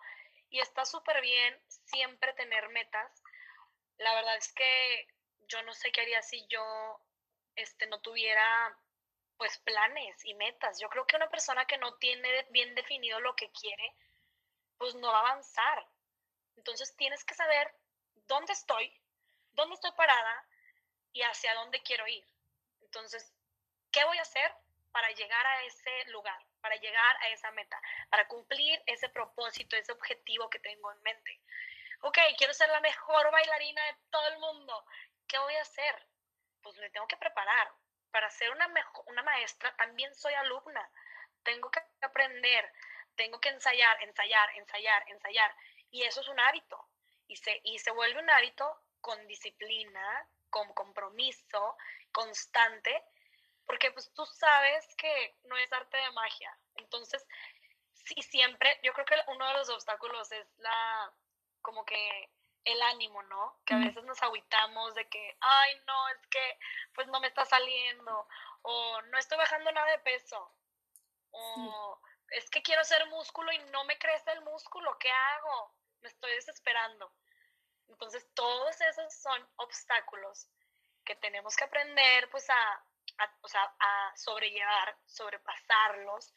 [0.50, 3.22] Y está súper bien siempre tener metas.
[3.98, 5.08] La verdad es que
[5.48, 7.00] yo no sé qué haría si yo
[7.56, 8.76] este, no tuviera
[9.36, 10.78] pues planes y metas.
[10.80, 13.96] Yo creo que una persona que no tiene bien definido lo que quiere,
[14.78, 15.86] pues no va a avanzar.
[16.56, 17.74] Entonces tienes que saber
[18.26, 18.92] dónde estoy,
[19.52, 20.46] dónde estoy parada
[21.12, 22.26] y hacia dónde quiero ir.
[22.80, 23.34] Entonces,
[23.90, 24.54] ¿qué voy a hacer
[24.90, 29.92] para llegar a ese lugar, para llegar a esa meta, para cumplir ese propósito, ese
[29.92, 31.40] objetivo que tengo en mente?
[32.02, 34.84] Ok, quiero ser la mejor bailarina de todo el mundo.
[35.28, 36.06] ¿Qué voy a hacer?
[36.60, 37.72] Pues me tengo que preparar.
[38.10, 38.68] Para ser una,
[39.06, 40.90] una maestra también soy alumna.
[41.44, 42.72] Tengo que aprender,
[43.14, 45.54] tengo que ensayar, ensayar, ensayar, ensayar.
[45.90, 46.88] Y eso es un hábito.
[47.28, 51.76] Y se, y se vuelve un hábito con disciplina, con compromiso
[52.12, 53.04] constante,
[53.66, 56.56] porque pues tú sabes que no es arte de magia.
[56.76, 57.26] Entonces,
[58.04, 61.12] sí, siempre, yo creo que uno de los obstáculos es la,
[61.60, 62.30] como que
[62.64, 63.60] el ánimo, ¿no?
[63.64, 66.58] Que a veces nos aguitamos de que, ay, no, es que
[66.94, 68.28] pues no me está saliendo,
[68.62, 70.54] o no estoy bajando nada de peso,
[71.32, 75.72] o es que quiero hacer músculo y no me crece el músculo, ¿qué hago?
[76.02, 77.12] me estoy desesperando.
[77.88, 80.48] Entonces, todos esos son obstáculos
[81.04, 82.84] que tenemos que aprender pues a,
[83.18, 86.32] a sobrellevar, sobrepasarlos,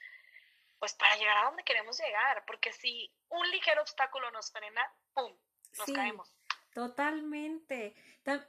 [0.80, 4.82] pues para llegar a donde queremos llegar, porque si un ligero obstáculo nos frena,
[5.14, 5.34] ¡pum!,
[5.78, 6.36] nos caemos.
[6.74, 7.96] Totalmente.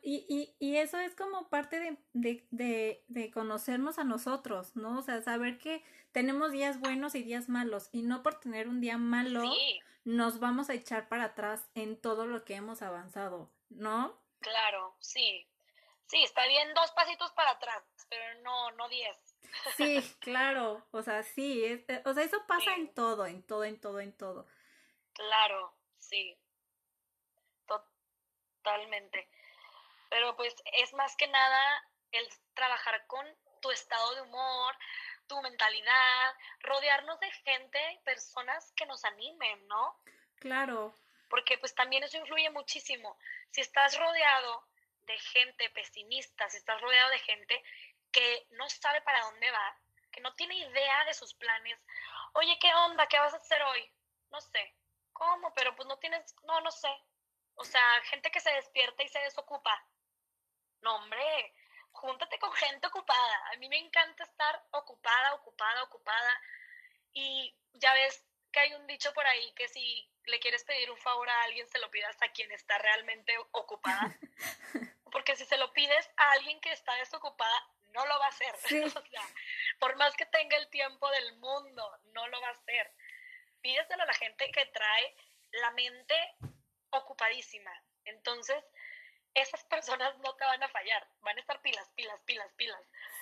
[0.03, 1.97] Y, y, eso es como parte de,
[2.51, 4.99] de, de, conocernos a nosotros, ¿no?
[4.99, 8.81] O sea, saber que tenemos días buenos y días malos, y no por tener un
[8.81, 9.45] día malo,
[10.07, 14.17] nos vamos a echar para atrás en todo lo que hemos avanzado, ¿no?
[14.39, 15.51] Claro, sí.
[16.07, 19.17] Sí, está bien dos pasitos para atrás, pero no, no diez.
[19.77, 23.81] Sí, claro, o sea, sí, eh, o sea, eso pasa en todo, en todo, en
[23.81, 24.47] todo, en todo.
[25.13, 26.39] Claro, sí,
[27.67, 29.29] totalmente.
[30.09, 33.27] Pero pues es más que nada el trabajar con
[33.61, 34.77] tu estado de humor,
[35.27, 40.01] tu mentalidad, rodearnos de gente, personas que nos animen, ¿no?
[40.37, 40.95] Claro.
[41.29, 43.19] Porque pues también eso influye muchísimo.
[43.51, 44.67] Si estás rodeado
[45.07, 47.63] de gente pesimista, si estás rodeado de gente
[48.13, 49.79] que no sabe para dónde va,
[50.13, 51.79] que no tiene idea de sus planes,
[52.35, 53.07] oye, ¿qué onda?
[53.07, 53.93] ¿Qué vas a hacer hoy?
[54.31, 54.75] No sé.
[55.13, 55.53] ¿Cómo?
[55.55, 56.91] Pero pues no tienes, no, no sé.
[57.55, 59.83] O sea, gente que se despierta y se desocupa.
[60.83, 61.55] No, hombre,
[61.97, 63.51] júntate con gente ocupada.
[63.53, 66.41] A mí me encanta estar ocupada, ocupada, ocupada.
[67.13, 70.99] Y ya ves que hay un dicho por ahí que si le quieres pedir un
[70.99, 74.17] favor a alguien, se lo pidas a quien está realmente ocupada.
[75.13, 78.55] Porque si se lo pides a alguien que está desocupada, no lo va a hacer.
[79.81, 82.93] por más que tenga el tiempo del mundo, no lo va a hacer.
[83.63, 85.17] Pídeselo a la gente que trae
[85.53, 86.15] la mente
[86.91, 87.73] ocupadísima.
[88.05, 88.63] Entonces,
[89.37, 92.81] esas personas no te van a fallar, van a estar pilas, pilas, pilas, pilas.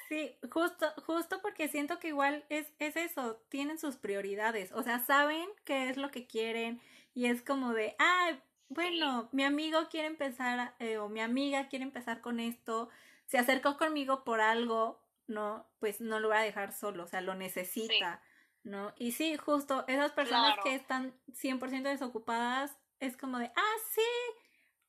[0.09, 5.01] Sí, justo, justo porque siento que igual es, es eso, tienen sus prioridades, o sea,
[5.01, 6.81] saben qué es lo que quieren
[7.15, 11.85] y es como de, ah, bueno, mi amigo quiere empezar eh, o mi amiga quiere
[11.85, 12.89] empezar con esto,
[13.27, 15.67] se acercó conmigo por algo, ¿no?
[15.81, 18.23] Pues no lo voy a dejar solo, o sea, lo necesita,
[18.63, 18.95] ¿no?
[18.99, 24.03] Y sí, justo esas personas que están 100% desocupadas es como de, ah, sí,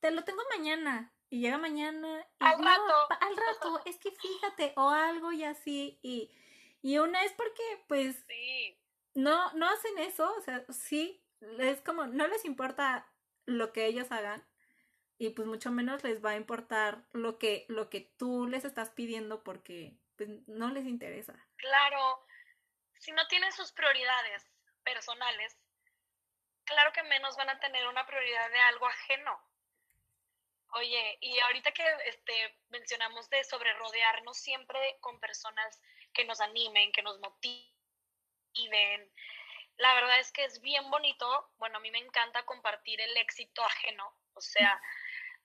[0.00, 3.08] te lo tengo mañana, y llega mañana y al rato.
[3.20, 6.30] al rato es que fíjate o algo y así y
[6.82, 8.78] y una es porque pues sí.
[9.14, 11.24] no no hacen eso o sea sí
[11.58, 13.12] es como no les importa
[13.44, 14.46] lo que ellos hagan
[15.18, 18.90] y pues mucho menos les va a importar lo que lo que tú les estás
[18.90, 21.34] pidiendo porque pues no les interesa.
[21.56, 22.26] Claro
[22.98, 24.46] si no tienen sus prioridades
[24.84, 25.56] personales
[26.64, 29.40] claro que menos van a tener una prioridad de algo ajeno
[30.72, 35.80] Oye, y ahorita que este, mencionamos de sobre rodearnos siempre con personas
[36.12, 37.72] que nos animen, que nos motiven,
[39.76, 43.62] la verdad es que es bien bonito, bueno, a mí me encanta compartir el éxito
[43.64, 44.80] ajeno, o sea,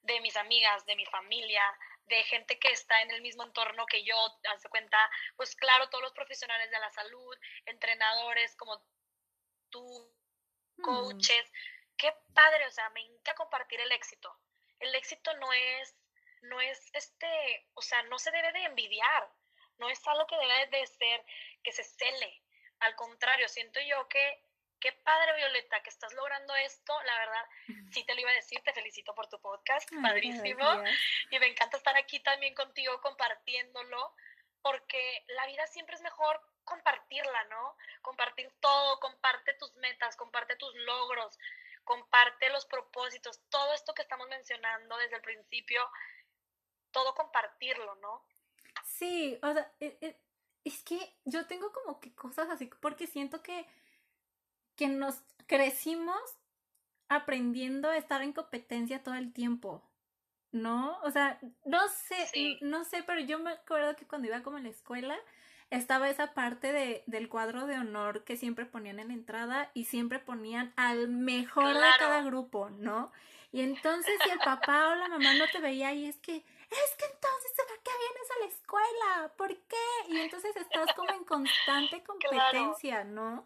[0.01, 1.63] de mis amigas, de mi familia,
[2.05, 4.15] de gente que está en el mismo entorno que yo,
[4.53, 4.97] hace cuenta,
[5.35, 8.83] pues claro, todos los profesionales de la salud, entrenadores como
[9.69, 10.13] tú,
[10.77, 10.81] mm.
[10.81, 11.51] coaches,
[11.97, 14.35] qué padre, o sea, me encanta compartir el éxito
[14.81, 15.95] el éxito no es,
[16.41, 19.29] no es este, o sea, no se debe de envidiar,
[19.77, 21.23] no es algo que debe de ser,
[21.63, 22.41] que se cele.
[22.79, 24.43] Al contrario, siento yo que,
[24.79, 27.45] qué padre Violeta, que estás logrando esto, la verdad,
[27.91, 30.83] sí te lo iba a decir, te felicito por tu podcast, padrísimo,
[31.29, 34.15] y me encanta estar aquí también contigo compartiéndolo,
[34.63, 37.75] porque la vida siempre es mejor compartirla, ¿no?
[38.01, 41.37] Compartir todo, comparte tus metas, comparte tus logros,
[41.83, 45.81] comparte los propósitos, todo esto que estamos mencionando desde el principio,
[46.91, 48.25] todo compartirlo, ¿no?
[48.83, 50.19] Sí, o sea, e, e,
[50.63, 53.65] es, que yo tengo como que cosas así, porque siento que,
[54.75, 56.21] que nos crecimos
[57.09, 59.87] aprendiendo a estar en competencia todo el tiempo.
[60.53, 60.99] ¿No?
[61.03, 64.65] O sea, no sé, no sé, pero yo me acuerdo que cuando iba como en
[64.65, 65.17] la escuela,
[65.71, 69.85] estaba esa parte de, del cuadro de honor que siempre ponían en la entrada y
[69.85, 73.11] siempre ponían al mejor de cada grupo, ¿no?
[73.53, 76.95] Y entonces si el papá o la mamá no te veía y es que, es
[76.97, 79.33] que entonces ¿para qué vienes a la escuela?
[79.37, 80.09] ¿Por qué?
[80.09, 83.45] Y entonces estás como en constante competencia, ¿no?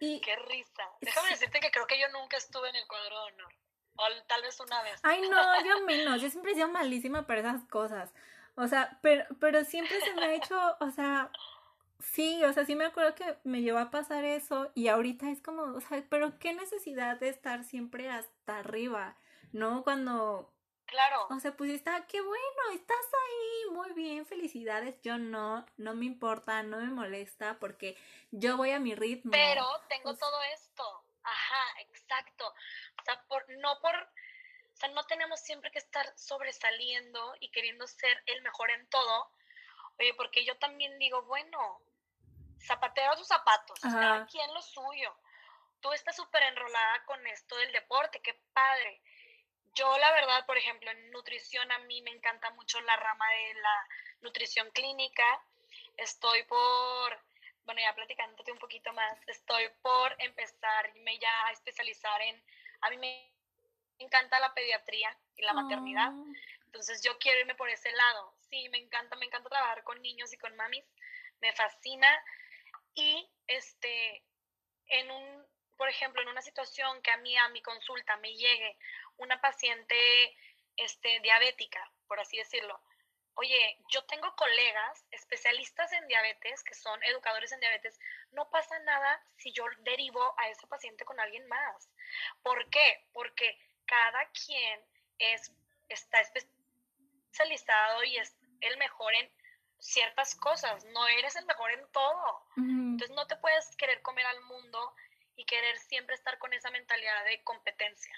[0.00, 0.82] Y, Qué risa.
[1.00, 3.52] Déjame decirte que creo que yo nunca estuve en el cuadro de honor.
[3.98, 5.00] O tal vez una vez.
[5.04, 6.20] Ay, no, yo menos.
[6.20, 8.12] Yo siempre he sido malísima para esas cosas.
[8.56, 11.30] O sea, pero, pero siempre se me ha hecho, o sea,
[12.00, 15.42] sí, o sea, sí me acuerdo que me llevó a pasar eso y ahorita es
[15.42, 19.16] como, o sea, pero qué necesidad de estar siempre hasta arriba,
[19.52, 19.84] ¿no?
[19.84, 20.52] Cuando...
[20.86, 21.26] Claro.
[21.30, 24.94] O sea, pues está, qué bueno, estás ahí, muy bien, felicidades.
[25.02, 27.98] Yo no, no me importa, no me molesta porque
[28.30, 29.32] yo voy a mi ritmo.
[29.32, 30.84] Pero tengo todo esto.
[31.24, 32.46] Ajá, exacto.
[32.46, 33.94] O sea, por, no por
[34.76, 39.30] o sea, no tenemos siempre que estar sobresaliendo y queriendo ser el mejor en todo.
[39.98, 41.80] Oye, porque yo también digo, bueno,
[42.60, 45.16] zapatero a sus zapatos, cada quien lo suyo.
[45.80, 49.00] Tú estás súper enrolada con esto del deporte, qué padre.
[49.74, 53.54] Yo, la verdad, por ejemplo, en nutrición a mí me encanta mucho la rama de
[53.54, 53.88] la
[54.20, 55.40] nutrición clínica.
[55.96, 57.18] Estoy por,
[57.64, 62.44] bueno, ya platicándote un poquito más, estoy por empezarme ya a especializar en,
[62.82, 63.35] a mí me
[63.98, 66.12] me encanta la pediatría y la maternidad.
[66.12, 66.26] Oh.
[66.66, 70.32] Entonces yo quiero irme por ese lado, sí, me encanta, me encanta trabajar con niños
[70.32, 70.84] y con mamis,
[71.40, 72.08] me fascina.
[72.94, 74.22] Y este,
[74.88, 78.76] en un, por ejemplo, en una situación que a mí, a mi consulta, me llegue
[79.16, 80.36] una paciente
[80.76, 82.80] este, diabética, por así decirlo,
[83.36, 87.98] oye, yo tengo colegas especialistas en diabetes, que son educadores en diabetes,
[88.32, 91.90] no pasa nada si yo derivo a ese paciente con alguien más.
[92.42, 93.06] ¿Por qué?
[93.12, 94.80] Porque cada quien
[95.18, 95.52] es,
[95.88, 99.30] está especializado y es el mejor en
[99.78, 102.42] ciertas cosas, no eres el mejor en todo.
[102.56, 104.94] Entonces no te puedes querer comer al mundo
[105.36, 108.14] y querer siempre estar con esa mentalidad de competencia.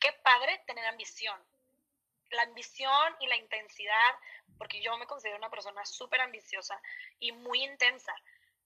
[0.00, 1.38] Qué padre tener ambición,
[2.30, 4.14] la ambición y la intensidad,
[4.58, 6.80] porque yo me considero una persona súper ambiciosa
[7.18, 8.14] y muy intensa,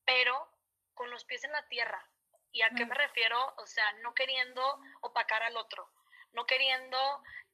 [0.04, 0.48] pero
[0.94, 2.04] con los pies en la tierra.
[2.52, 3.54] ¿Y a qué me refiero?
[3.58, 5.88] O sea, no queriendo opacar al otro,
[6.32, 6.96] no queriendo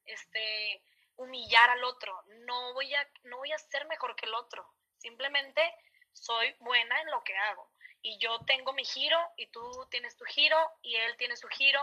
[0.05, 0.83] este,
[1.17, 4.67] humillar al otro, no voy, a, no voy a ser mejor que el otro,
[4.99, 5.63] simplemente
[6.13, 7.71] soy buena en lo que hago.
[8.03, 9.61] Y yo tengo mi giro y tú
[9.91, 11.81] tienes tu giro y él tiene su giro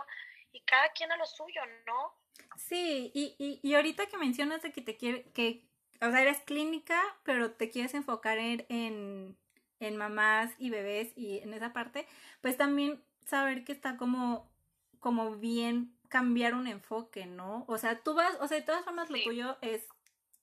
[0.51, 2.15] y cada quien a lo suyo, ¿no?
[2.55, 5.65] Sí, y, y, y ahorita que mencionas de que te quiere, que,
[6.01, 9.37] o sea, eres clínica, pero te quieres enfocar en, en,
[9.79, 12.07] en mamás y bebés y en esa parte,
[12.41, 14.51] pues también saber que está como,
[14.99, 17.65] como bien cambiar un enfoque, ¿no?
[17.67, 19.89] O sea, tú vas, o sea, de todas formas lo tuyo es,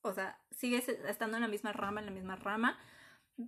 [0.03, 2.77] o sea, sigues estando en la misma rama, en la misma rama,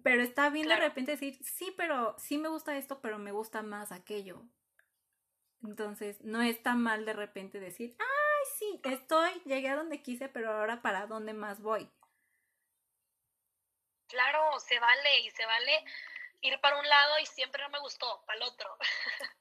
[0.05, 3.63] pero está bien de repente decir, sí, pero sí me gusta esto, pero me gusta
[3.63, 4.45] más aquello.
[5.65, 10.53] Entonces, no está mal de repente decir, ay, sí, estoy, llegué a donde quise, pero
[10.53, 11.91] ahora para dónde más voy.
[14.07, 15.85] Claro, se vale y se vale
[16.41, 18.69] ir para un lado y siempre no me gustó, para el otro.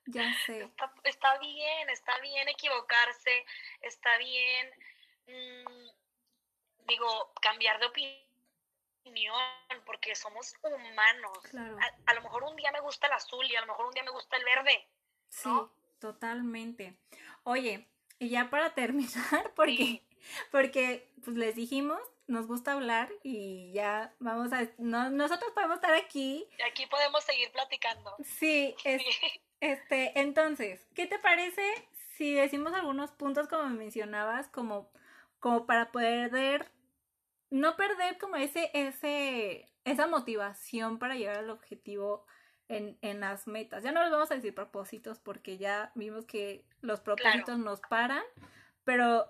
[0.07, 0.63] Ya sé.
[0.63, 0.90] Está,
[1.39, 3.45] bien, está bien equivocarse,
[3.81, 4.71] está bien,
[5.27, 5.89] mm,
[6.87, 9.35] digo, cambiar de opinión,
[9.85, 11.39] porque somos humanos.
[12.05, 14.03] A, lo mejor un día me gusta el azul y a lo mejor un día
[14.03, 14.87] me gusta el verde.
[15.29, 15.49] Sí.
[16.01, 16.97] Totalmente.
[17.43, 20.01] Oye, y ya para terminar, porque,
[20.51, 26.47] porque pues les dijimos, nos gusta hablar y ya vamos a, nosotros podemos estar aquí.
[26.57, 28.15] Y aquí podemos seguir platicando.
[28.23, 28.75] Sí,
[29.61, 31.63] este, entonces, ¿qué te parece
[32.17, 34.91] si decimos algunos puntos como mencionabas, como,
[35.39, 36.71] como para poder,
[37.49, 42.25] no perder como ese, ese, esa motivación para llegar al objetivo
[42.67, 43.83] en, las metas.
[43.83, 48.23] Ya no les vamos a decir propósitos porque ya vimos que los propósitos nos paran,
[48.83, 49.27] pero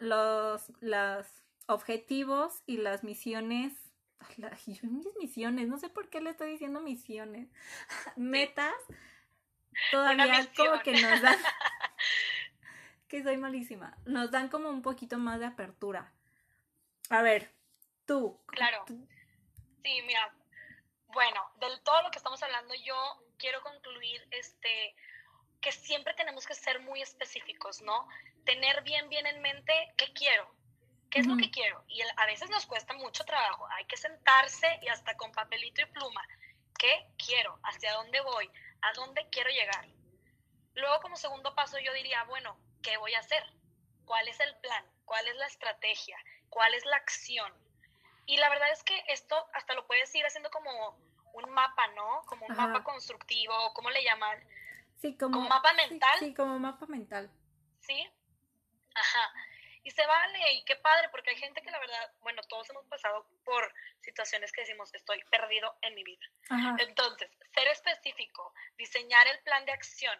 [0.00, 0.70] los,
[1.66, 3.72] objetivos y las misiones,
[4.66, 4.82] mis
[5.18, 7.48] misiones, no sé por qué le estoy diciendo misiones,
[8.16, 8.74] metas,
[9.90, 11.38] todavía como que nos dan,
[13.08, 16.12] que soy malísima, nos dan como un poquito más de apertura.
[17.10, 17.50] A ver,
[18.06, 18.40] tú.
[18.46, 18.84] Claro.
[18.86, 20.34] Sí, mira,
[21.08, 22.96] bueno, del todo lo que estamos hablando, yo
[23.38, 24.94] quiero concluir este
[25.60, 28.06] que siempre tenemos que ser muy específicos, ¿no?
[28.44, 30.48] Tener bien, bien en mente qué quiero,
[31.10, 31.84] qué es lo que quiero.
[31.88, 33.66] Y a veces nos cuesta mucho trabajo.
[33.72, 36.22] Hay que sentarse y hasta con papelito y pluma.
[36.78, 37.58] ¿Qué quiero?
[37.64, 38.48] ¿Hacia dónde voy?
[38.82, 39.86] ¿A dónde quiero llegar?
[40.74, 43.42] Luego, como segundo paso, yo diría, bueno, ¿qué voy a hacer?
[44.04, 44.84] ¿Cuál es el plan?
[45.04, 46.16] ¿Cuál es la estrategia?
[46.48, 47.52] ¿Cuál es la acción?
[48.26, 50.96] Y la verdad es que esto hasta lo puedes ir haciendo como
[51.34, 52.22] un mapa, ¿no?
[52.26, 54.38] Como un mapa constructivo, ¿cómo le llaman?
[54.96, 56.18] Sí, como, ¿Como mapa mental.
[56.18, 57.30] Sí, como mapa mental.
[57.80, 58.08] Sí.
[58.94, 59.32] Ajá.
[59.88, 62.84] Y se vale, y qué padre, porque hay gente que la verdad, bueno, todos hemos
[62.88, 66.26] pasado por situaciones que decimos, estoy perdido en mi vida.
[66.78, 70.14] Entonces, ser específico, diseñar el plan de acción,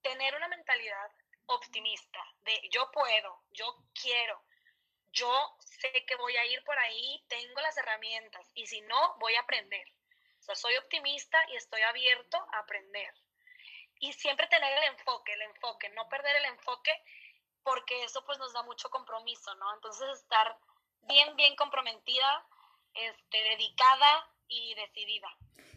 [0.00, 1.10] tener una mentalidad
[1.44, 4.42] optimista de yo puedo, yo quiero,
[5.12, 9.34] yo sé que voy a ir por ahí, tengo las herramientas y si no, voy
[9.34, 9.86] a aprender.
[10.40, 13.12] O sea, soy optimista y estoy abierto a aprender.
[14.00, 16.98] Y siempre tener el enfoque, el enfoque, no perder el enfoque
[17.64, 19.74] porque eso pues nos da mucho compromiso, ¿no?
[19.74, 20.58] Entonces estar
[21.08, 22.46] bien, bien comprometida,
[22.94, 25.28] este, dedicada y decidida.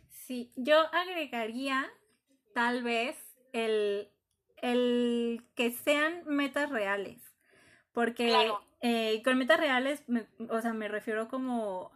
[0.09, 1.91] Sí, yo agregaría
[2.53, 3.17] tal vez
[3.53, 4.11] el,
[4.57, 7.21] el que sean metas reales,
[7.93, 10.03] porque eh, con metas reales,
[10.49, 11.91] o sea, me refiero como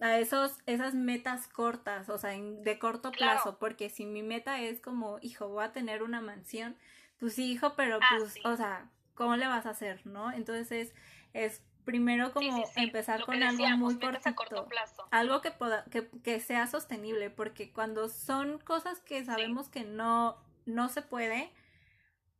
[0.00, 4.80] a esos, esas metas cortas, o sea, de corto plazo, porque si mi meta es
[4.80, 6.76] como, hijo, voy a tener una mansión,
[7.18, 8.90] pues sí, hijo, pero ah, pues, o sea,
[9.20, 10.32] ¿cómo le vas a hacer, no?
[10.32, 10.94] Entonces
[11.34, 14.66] es, primero como empezar con algo muy cortito,
[15.10, 20.42] algo que, pueda, que, que, sea sostenible, porque cuando son cosas que sabemos que no,
[20.64, 21.52] no se puede,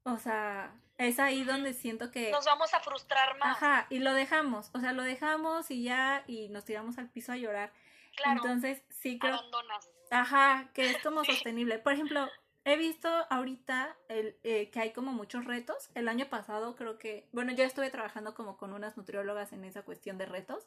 [0.04, 2.30] o sea, es ahí donde siento que...
[2.30, 3.58] Nos vamos a frustrar más.
[3.58, 7.32] Ajá, y lo dejamos, o sea, lo dejamos y ya, y nos tiramos al piso
[7.32, 7.74] a llorar.
[8.16, 8.40] Claro.
[8.40, 9.34] Entonces, sí creo...
[9.34, 9.90] Abandonas.
[10.10, 11.78] Ajá, que es como sostenible.
[11.78, 12.26] Por ejemplo,
[12.64, 15.90] he visto ahorita el, eh, que hay como muchos retos.
[15.94, 19.82] El año pasado creo que, bueno, yo estuve trabajando como con unas nutriólogas en esa
[19.82, 20.66] cuestión de retos.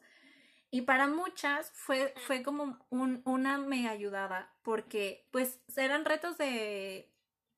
[0.72, 7.12] Y para muchas fue, fue como un, una mega ayudada porque pues eran retos de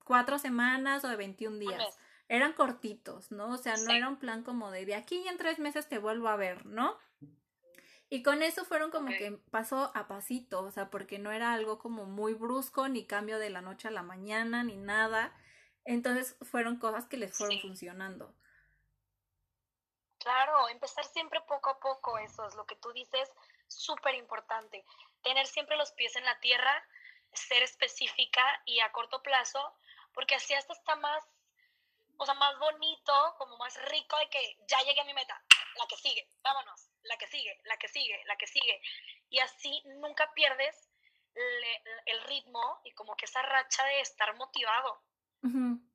[0.04, 1.98] cuatro semanas o de 21 días.
[2.28, 3.50] Eran cortitos, ¿no?
[3.50, 5.98] O sea, no era un plan como de de aquí y en tres meses te
[5.98, 6.98] vuelvo a ver, ¿no?
[8.08, 11.78] Y con eso fueron como que pasó a pasito, o sea, porque no era algo
[11.78, 15.34] como muy brusco, ni cambio de la noche a la mañana, ni nada.
[15.84, 18.32] Entonces fueron cosas que les fueron funcionando.
[20.18, 23.30] Claro, empezar siempre poco a poco, eso es lo que tú dices,
[23.68, 24.84] súper importante.
[25.22, 26.84] Tener siempre los pies en la tierra,
[27.32, 29.74] ser específica y a corto plazo,
[30.12, 31.24] porque así hasta está más,
[32.16, 35.40] o sea, más bonito, como más rico de que ya llegué a mi meta,
[35.76, 38.80] la que sigue, vámonos la que sigue, la que sigue, la que sigue.
[39.30, 40.90] Y así nunca pierdes
[42.06, 45.02] el ritmo y como que esa racha de estar motivado.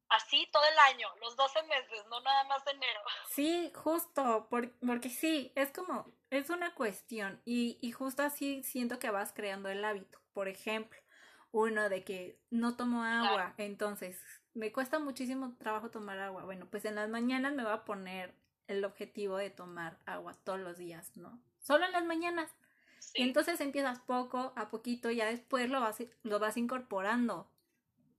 [0.10, 3.02] Así todo el año, los 12 meses, no nada más enero.
[3.30, 9.10] Sí, justo, porque sí, es como, es una cuestión y, y justo así siento que
[9.10, 10.22] vas creando el hábito.
[10.34, 11.00] Por ejemplo,
[11.52, 14.22] uno de que no tomo agua, entonces
[14.54, 16.44] me cuesta muchísimo trabajo tomar agua.
[16.44, 18.41] Bueno, pues en las mañanas me voy a poner
[18.72, 21.40] el objetivo de tomar agua todos los días, ¿no?
[21.60, 22.50] Solo en las mañanas.
[23.14, 27.52] Y entonces empiezas poco a poquito, ya después lo vas, lo vas incorporando,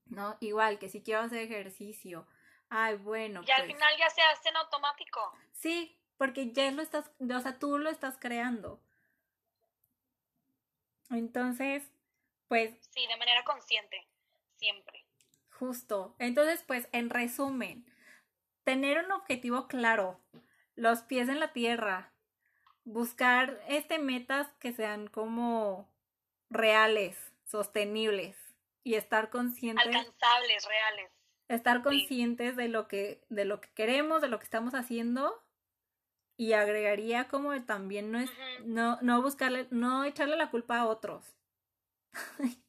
[0.07, 0.37] ¿no?
[0.41, 2.27] Igual que si quiero hacer ejercicio,
[2.69, 3.43] ay, bueno.
[3.47, 5.33] Y al pues final ya se hace en automático.
[5.53, 8.81] Sí, porque ya lo estás, o sea, tú lo estás creando.
[11.11, 11.85] Entonces,
[12.49, 12.75] pues...
[12.91, 14.07] Sí, de manera consciente,
[14.57, 15.05] siempre.
[15.51, 16.15] Justo.
[16.19, 17.87] Entonces, pues, en resumen,
[18.65, 20.21] tener un objetivo claro,
[20.77, 22.13] los pies en la tierra,
[22.85, 25.89] buscar este metas que sean como
[26.51, 28.37] reales, sostenibles
[28.85, 31.13] y estar conscientes alcanzables, reales.
[31.49, 35.43] Estar conscientes de lo que de lo que queremos, de lo que estamos haciendo
[36.37, 38.31] y agregaría como también no es
[38.65, 41.25] no no buscarle no echarle la culpa a otros.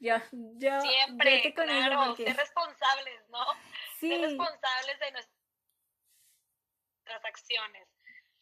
[0.00, 3.44] yo, yo, siempre claro, ser responsables, ¿no?
[4.00, 5.12] ser responsables de
[7.08, 7.88] nuestras acciones.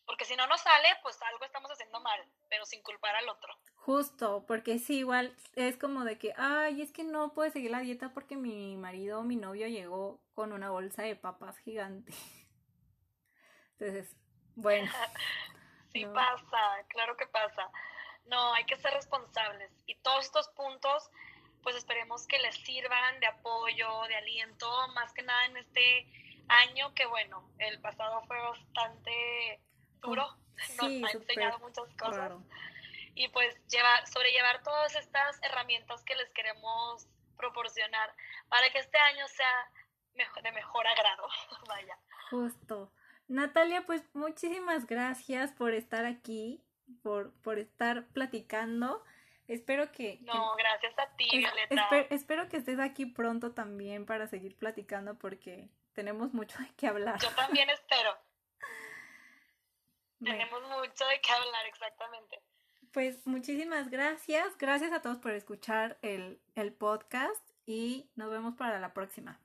[0.05, 3.53] Porque si no nos sale, pues algo estamos haciendo mal, pero sin culpar al otro.
[3.75, 7.81] Justo, porque sí, igual es como de que, ay, es que no puedo seguir la
[7.81, 12.13] dieta porque mi marido o mi novio llegó con una bolsa de papas gigante.
[13.79, 14.17] Entonces,
[14.55, 14.91] bueno.
[15.93, 17.69] sí pasa, claro que pasa.
[18.27, 19.73] No, hay que ser responsables.
[19.87, 21.11] Y todos estos puntos
[21.67, 26.07] pues esperemos que les sirvan de apoyo, de aliento, más que nada en este
[26.49, 29.61] año que bueno, el pasado fue bastante
[30.01, 30.27] duro,
[30.79, 32.33] nos ha enseñado muchas cosas.
[33.15, 38.15] Y pues llevar, sobrellevar todas estas herramientas que les queremos proporcionar
[38.49, 39.71] para que este año sea
[40.43, 41.27] de mejor agrado.
[41.69, 41.99] Vaya.
[42.31, 42.93] Justo.
[43.29, 46.63] Natalia, pues muchísimas gracias por estar aquí,
[47.03, 49.03] por, por estar platicando.
[49.49, 50.19] Espero que...
[50.23, 51.89] No, gracias a ti, Violeta.
[52.11, 57.19] espero que estés aquí pronto también para seguir platicando porque tenemos mucho de qué hablar.
[57.19, 58.17] Yo también espero.
[60.23, 62.43] Tenemos mucho de qué hablar, exactamente.
[62.93, 64.57] Pues muchísimas gracias.
[64.59, 69.41] Gracias a todos por escuchar el, el podcast y nos vemos para la próxima.